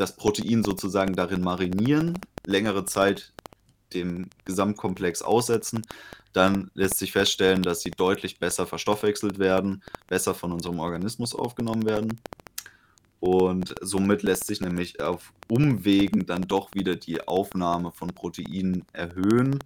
[0.00, 3.32] das Protein sozusagen darin marinieren, längere Zeit
[3.92, 5.82] dem Gesamtkomplex aussetzen,
[6.32, 11.84] dann lässt sich feststellen, dass sie deutlich besser verstoffwechselt werden, besser von unserem Organismus aufgenommen
[11.84, 12.20] werden.
[13.18, 19.58] Und somit lässt sich nämlich auf Umwegen dann doch wieder die Aufnahme von Proteinen erhöhen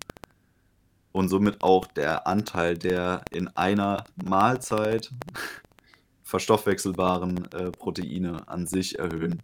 [1.13, 5.13] und somit auch der Anteil der in einer Mahlzeit
[6.25, 9.41] verstoffwechselbaren äh, Proteine an sich erhöhen.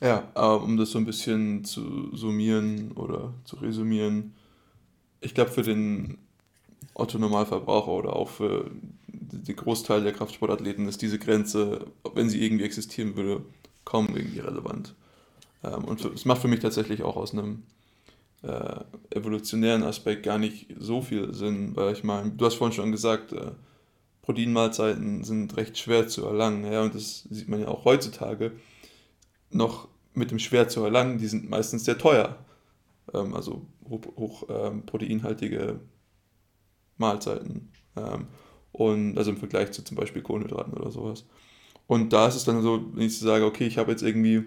[0.00, 4.34] Ja, aber um das so ein bisschen zu summieren oder zu resümieren,
[5.20, 6.18] ich glaube, für den
[6.94, 8.70] Otto-Normalverbraucher oder auch für
[9.06, 13.42] den Großteil der Kraftsportathleten ist diese Grenze, wenn sie irgendwie existieren würde,
[13.84, 14.94] kaum irgendwie relevant.
[15.64, 17.64] Ähm, und es macht für mich tatsächlich auch aus einem
[18.42, 18.80] äh,
[19.10, 23.32] evolutionären Aspekt gar nicht so viel Sinn, weil ich meine, du hast vorhin schon gesagt,
[23.32, 23.50] äh,
[24.22, 28.52] Proteinmahlzeiten sind recht schwer zu erlangen, ja, und das sieht man ja auch heutzutage
[29.50, 32.38] noch mit dem schwer zu erlangen, die sind meistens sehr teuer.
[33.14, 34.82] Ähm, also hoch, hoch ähm,
[36.98, 37.70] Mahlzeiten.
[37.96, 38.26] Ähm,
[38.72, 41.24] und also im Vergleich zu zum Beispiel Kohlenhydraten oder sowas.
[41.86, 44.44] Und da ist es dann so, wenn ich sage, okay, ich habe jetzt irgendwie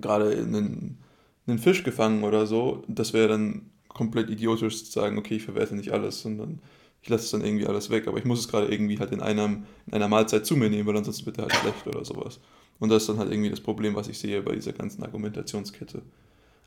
[0.00, 0.98] gerade einen,
[1.46, 5.74] einen Fisch gefangen oder so, das wäre dann komplett idiotisch zu sagen, okay, ich verwerte
[5.76, 6.60] nicht alles, sondern
[7.02, 8.08] ich lasse es dann irgendwie alles weg.
[8.08, 10.86] Aber ich muss es gerade irgendwie halt in, einem, in einer Mahlzeit zu mir nehmen,
[10.88, 12.40] weil ansonsten wird er halt schlecht oder sowas.
[12.80, 16.02] Und das ist dann halt irgendwie das Problem, was ich sehe bei dieser ganzen Argumentationskette.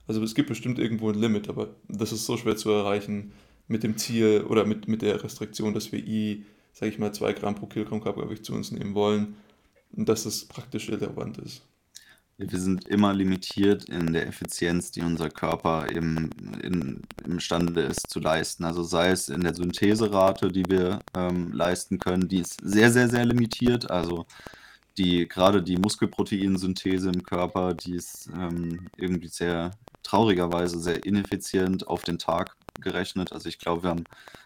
[0.08, 3.34] Also es gibt bestimmt irgendwo ein Limit, aber das ist so schwer zu erreichen
[3.68, 7.34] mit dem Ziel oder mit, mit der Restriktion, dass wir i, sage ich mal, 2
[7.34, 9.36] Gramm pro Kilogramm Körpergewicht zu uns nehmen wollen,
[9.92, 11.64] dass es praktisch irrelevant ist.
[12.38, 18.20] Wir sind immer limitiert in der Effizienz, die unser Körper im, in, imstande ist zu
[18.20, 18.64] leisten.
[18.64, 23.08] Also sei es in der Syntheserate, die wir ähm, leisten können, die ist sehr, sehr,
[23.08, 23.90] sehr limitiert.
[23.92, 24.26] Also
[24.98, 29.72] die gerade die Muskelproteinsynthese im Körper, die ist ähm, irgendwie sehr
[30.04, 33.32] traurigerweise sehr ineffizient auf den Tag gerechnet.
[33.34, 34.04] Also ich glaube, wir haben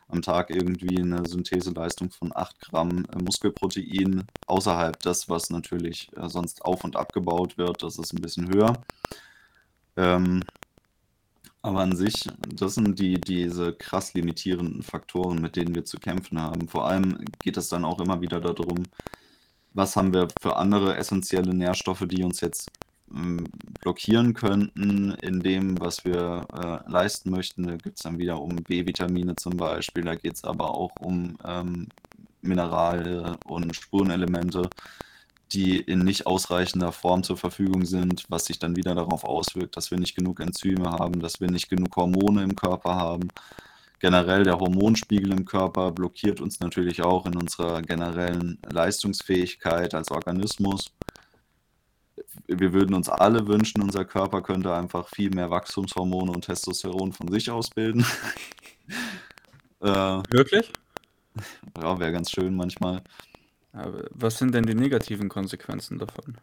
[0.08, 6.30] am Tag irgendwie eine Syntheseleistung von 8 Gramm äh, Muskelprotein außerhalb des, was natürlich äh,
[6.30, 7.84] sonst auf und abgebaut wird.
[7.84, 8.82] Das ist ein bisschen höher.
[9.98, 10.43] Ähm,
[11.62, 16.41] aber an sich, das sind die, diese krass limitierenden Faktoren, mit denen wir zu kämpfen
[16.41, 16.70] haben.
[16.70, 18.84] Vor allem geht es dann auch immer wieder darum,
[19.78, 22.71] was haben wir für andere essentielle Nährstoffe, die uns jetzt
[23.13, 23.45] ähm,
[23.80, 27.67] blockieren könnten in dem, was wir äh, leisten möchten.
[27.67, 31.38] Da gibt es dann wieder um B-Vitamine zum Beispiel, da geht es aber auch um
[31.45, 31.88] ähm,
[32.41, 34.69] Minerale und Spurenelemente,
[35.53, 39.91] die in nicht ausreichender Form zur Verfügung sind, was sich dann wieder darauf auswirkt, dass
[39.91, 43.30] wir nicht genug Enzyme haben, dass wir nicht genug Hormone im Körper haben
[44.00, 50.91] generell der Hormonspiegel im Körper blockiert uns natürlich auch in unserer generellen Leistungsfähigkeit als Organismus.
[52.48, 57.28] Wir würden uns alle wünschen, unser Körper könnte einfach viel mehr Wachstumshormone und Testosteron von
[57.30, 58.06] sich ausbilden.
[59.82, 60.72] äh, Wirklich?
[61.80, 63.02] Ja, wäre ganz schön manchmal.
[63.74, 66.38] Aber was sind denn die negativen Konsequenzen davon?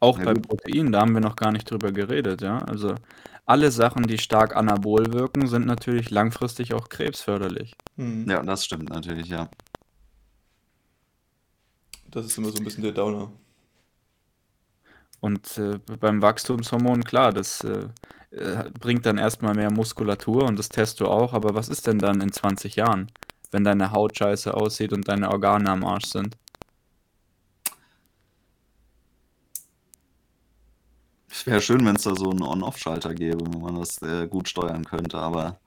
[0.00, 0.48] Auch ja, bei gut.
[0.48, 2.58] Proteinen, da haben wir noch gar nicht drüber geredet, ja.
[2.58, 2.94] Also
[3.44, 7.74] alle Sachen, die stark anabol wirken, sind natürlich langfristig auch krebsförderlich.
[7.96, 8.28] Mhm.
[8.28, 9.48] Ja, das stimmt natürlich, ja.
[12.10, 13.30] Das ist immer so ein bisschen der Downer.
[15.20, 17.88] Und äh, beim Wachstumshormon, klar, das äh,
[18.30, 21.98] äh bringt dann erstmal mehr Muskulatur und das testest du auch, aber was ist denn
[21.98, 23.12] dann in 20 Jahren,
[23.50, 26.36] wenn deine Haut scheiße aussieht und deine Organe am Arsch sind?
[31.30, 34.48] Es wäre schön, wenn es da so einen On-Off-Schalter gäbe, wenn man das äh, gut
[34.48, 35.58] steuern könnte, aber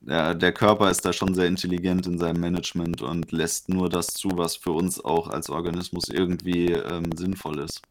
[0.00, 4.08] der, der Körper ist da schon sehr intelligent in seinem Management und lässt nur das
[4.08, 7.82] zu, was für uns auch als Organismus irgendwie ähm, sinnvoll ist.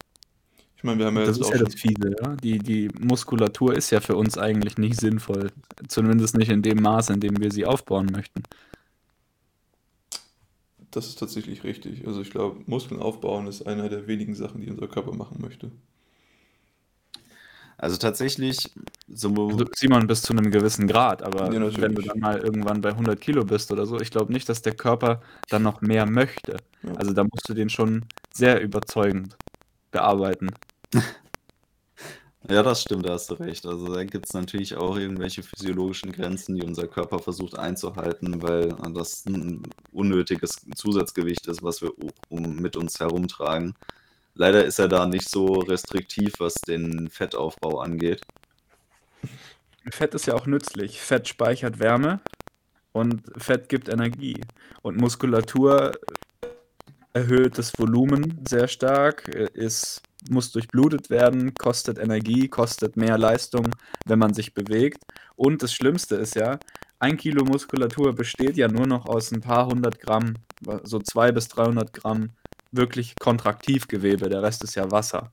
[0.76, 2.36] Ich meine, wir haben ja das ist ja das Fiese, ja.
[2.36, 5.50] Die, die Muskulatur ist ja für uns eigentlich nicht sinnvoll.
[5.88, 8.42] Zumindest nicht in dem Maße, in dem wir sie aufbauen möchten.
[10.90, 12.06] Das ist tatsächlich richtig.
[12.06, 15.70] Also ich glaube, Muskeln aufbauen ist einer der wenigen Sachen, die unser Körper machen möchte.
[17.78, 18.72] Also tatsächlich,
[19.06, 19.28] so.
[19.28, 22.90] Also Simon bis zu einem gewissen Grad, aber ja, wenn du dann mal irgendwann bei
[22.90, 26.56] 100 Kilo bist oder so, ich glaube nicht, dass der Körper dann noch mehr möchte.
[26.82, 26.94] Ja.
[26.94, 28.04] Also da musst du den schon
[28.34, 29.36] sehr überzeugend
[29.92, 30.50] bearbeiten.
[32.50, 33.66] Ja, das stimmt, da hast du recht.
[33.66, 38.68] Also da gibt es natürlich auch irgendwelche physiologischen Grenzen, die unser Körper versucht einzuhalten, weil
[38.94, 39.62] das ein
[39.92, 41.90] unnötiges Zusatzgewicht ist, was wir
[42.30, 43.74] um, mit uns herumtragen.
[44.38, 48.22] Leider ist er da nicht so restriktiv, was den Fettaufbau angeht.
[49.90, 51.00] Fett ist ja auch nützlich.
[51.00, 52.20] Fett speichert Wärme
[52.92, 54.40] und Fett gibt Energie.
[54.82, 55.90] Und Muskulatur
[57.12, 63.66] erhöht das Volumen sehr stark, ist muss durchblutet werden, kostet Energie, kostet mehr Leistung,
[64.06, 65.02] wenn man sich bewegt.
[65.34, 66.60] Und das Schlimmste ist ja,
[67.00, 70.34] ein Kilo Muskulatur besteht ja nur noch aus ein paar hundert Gramm,
[70.84, 72.30] so zwei bis 300 Gramm
[72.70, 74.28] wirklich Kontraktivgewebe.
[74.28, 75.30] Der Rest ist ja Wasser.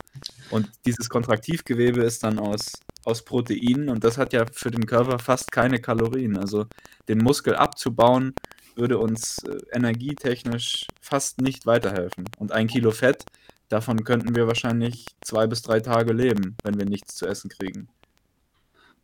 [0.51, 2.73] Und dieses Kontraktivgewebe ist dann aus,
[3.03, 6.37] aus Proteinen und das hat ja für den Körper fast keine Kalorien.
[6.37, 6.65] Also
[7.07, 8.33] den Muskel abzubauen
[8.75, 12.25] würde uns äh, energietechnisch fast nicht weiterhelfen.
[12.37, 13.25] Und ein Kilo Fett
[13.69, 17.87] Davon könnten wir wahrscheinlich zwei bis drei Tage leben, wenn wir nichts zu essen kriegen.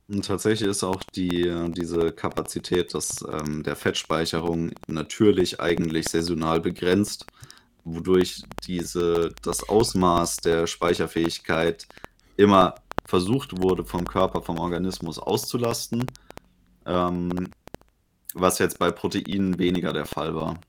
[0.07, 7.25] Und tatsächlich ist auch die, diese Kapazität des, ähm, der Fettspeicherung natürlich eigentlich saisonal begrenzt,
[7.83, 11.87] wodurch diese, das Ausmaß der Speicherfähigkeit
[12.37, 12.75] immer
[13.05, 16.05] versucht wurde, vom Körper, vom Organismus auszulasten,
[16.85, 17.49] ähm,
[18.33, 20.59] was jetzt bei Proteinen weniger der Fall war.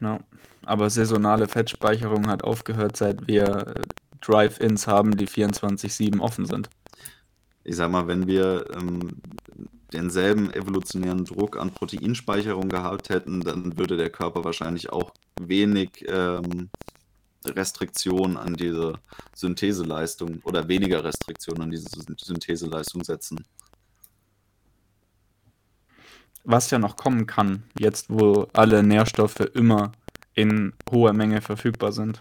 [0.00, 0.20] Ja.
[0.64, 3.74] Aber saisonale Fettspeicherung hat aufgehört, seit wir
[4.20, 6.70] Drive-Ins haben, die 24-7 offen sind.
[7.64, 9.20] Ich sag mal, wenn wir ähm,
[9.92, 16.70] denselben evolutionären Druck an Proteinspeicherung gehabt hätten, dann würde der Körper wahrscheinlich auch wenig ähm,
[17.44, 18.94] Restriktion an diese
[19.34, 21.88] Syntheseleistung oder weniger Restriktion an diese
[22.18, 23.44] Syntheseleistung setzen.
[26.44, 29.92] Was ja noch kommen kann, jetzt wo alle Nährstoffe immer
[30.34, 32.20] in hoher Menge verfügbar sind.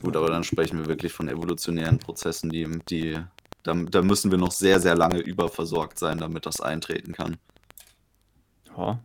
[0.00, 3.18] Gut, aber dann sprechen wir wirklich von evolutionären Prozessen, die, die
[3.62, 7.36] da, da müssen wir noch sehr, sehr lange überversorgt sein, damit das eintreten kann.
[8.76, 9.00] Ja,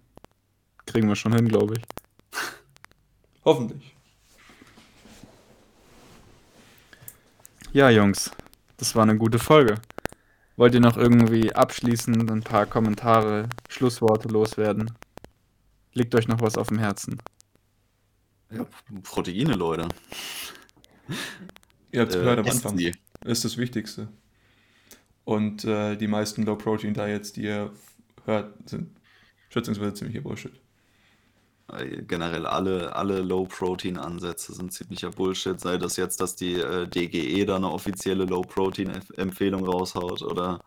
[0.85, 1.83] kriegen wir schon hin, glaube ich.
[3.45, 3.95] Hoffentlich.
[7.71, 8.31] Ja, Jungs,
[8.77, 9.81] das war eine gute Folge.
[10.55, 14.91] Wollt ihr noch irgendwie abschließend ein paar Kommentare, Schlussworte loswerden?
[15.93, 17.17] Liegt euch noch was auf dem Herzen?
[18.51, 18.67] Ja,
[19.01, 19.87] Proteine, Leute.
[21.91, 22.77] Ihr habt es äh, gehört am Anfang.
[22.77, 22.93] Die.
[23.25, 24.09] Ist das Wichtigste.
[25.25, 27.71] Und äh, die meisten Low-Protein-Diets, die ihr
[28.25, 28.89] hört, sind
[29.49, 30.59] schätzungsweise ziemlicher Bullshit.
[31.71, 35.59] Äh, generell alle, alle Low-Protein-Ansätze sind ziemlicher Bullshit.
[35.59, 40.59] Sei das jetzt, dass die äh, DGE da eine offizielle Low-Protein-Empfehlung raushaut oder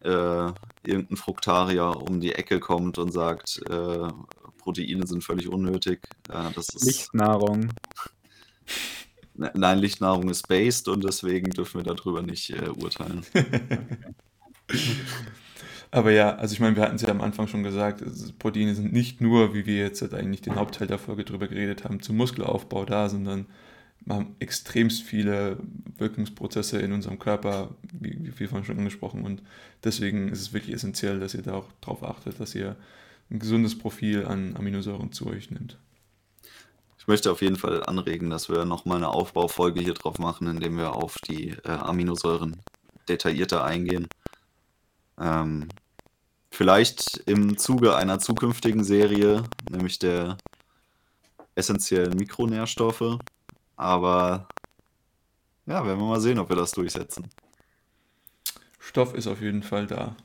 [0.00, 0.52] äh,
[0.84, 4.08] irgendein Fruktarier um die Ecke kommt und sagt, äh,
[4.58, 6.00] Proteine sind völlig unnötig.
[6.28, 7.72] Äh, das ist, Lichtnahrung.
[9.36, 13.24] Ne, nein, Lichtnahrung ist based und deswegen dürfen wir darüber nicht äh, urteilen.
[15.90, 18.02] Aber ja, also ich meine, wir hatten es ja am Anfang schon gesagt,
[18.38, 22.00] Proteine sind nicht nur, wie wir jetzt eigentlich den Hauptteil der Folge drüber geredet haben,
[22.00, 23.46] zum Muskelaufbau da, sondern
[24.08, 25.58] haben extremst viele
[25.98, 29.24] Wirkungsprozesse in unserem Körper, wie, wie wir vorhin schon angesprochen.
[29.24, 29.42] Und
[29.84, 32.76] deswegen ist es wirklich essentiell, dass ihr da auch darauf achtet, dass ihr
[33.30, 35.78] ein gesundes Profil an Aminosäuren zu euch nimmt.
[37.06, 40.76] Ich möchte auf jeden Fall anregen, dass wir nochmal eine Aufbaufolge hier drauf machen, indem
[40.76, 42.60] wir auf die äh, Aminosäuren
[43.08, 44.08] detaillierter eingehen.
[45.16, 45.68] Ähm,
[46.50, 50.36] vielleicht im Zuge einer zukünftigen Serie, nämlich der
[51.54, 53.20] essentiellen Mikronährstoffe.
[53.76, 54.48] Aber
[55.66, 57.30] ja, werden wir mal sehen, ob wir das durchsetzen.
[58.80, 60.16] Stoff ist auf jeden Fall da.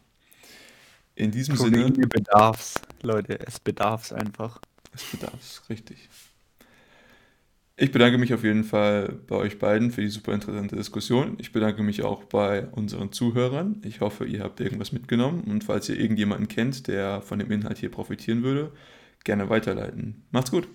[1.13, 2.07] In diesem Proteine Sinne.
[2.07, 4.59] bedarf's, Leute, es bedarf's einfach.
[4.95, 6.09] Es bedarf's, richtig.
[7.82, 11.38] Ich bedanke mich auf jeden Fall bei euch beiden für die super interessante Diskussion.
[11.39, 13.82] Ich bedanke mich auch bei unseren Zuhörern.
[13.84, 17.79] Ich hoffe, ihr habt irgendwas mitgenommen und falls ihr irgendjemanden kennt, der von dem Inhalt
[17.79, 18.71] hier profitieren würde,
[19.23, 20.27] gerne weiterleiten.
[20.29, 20.67] Macht's gut!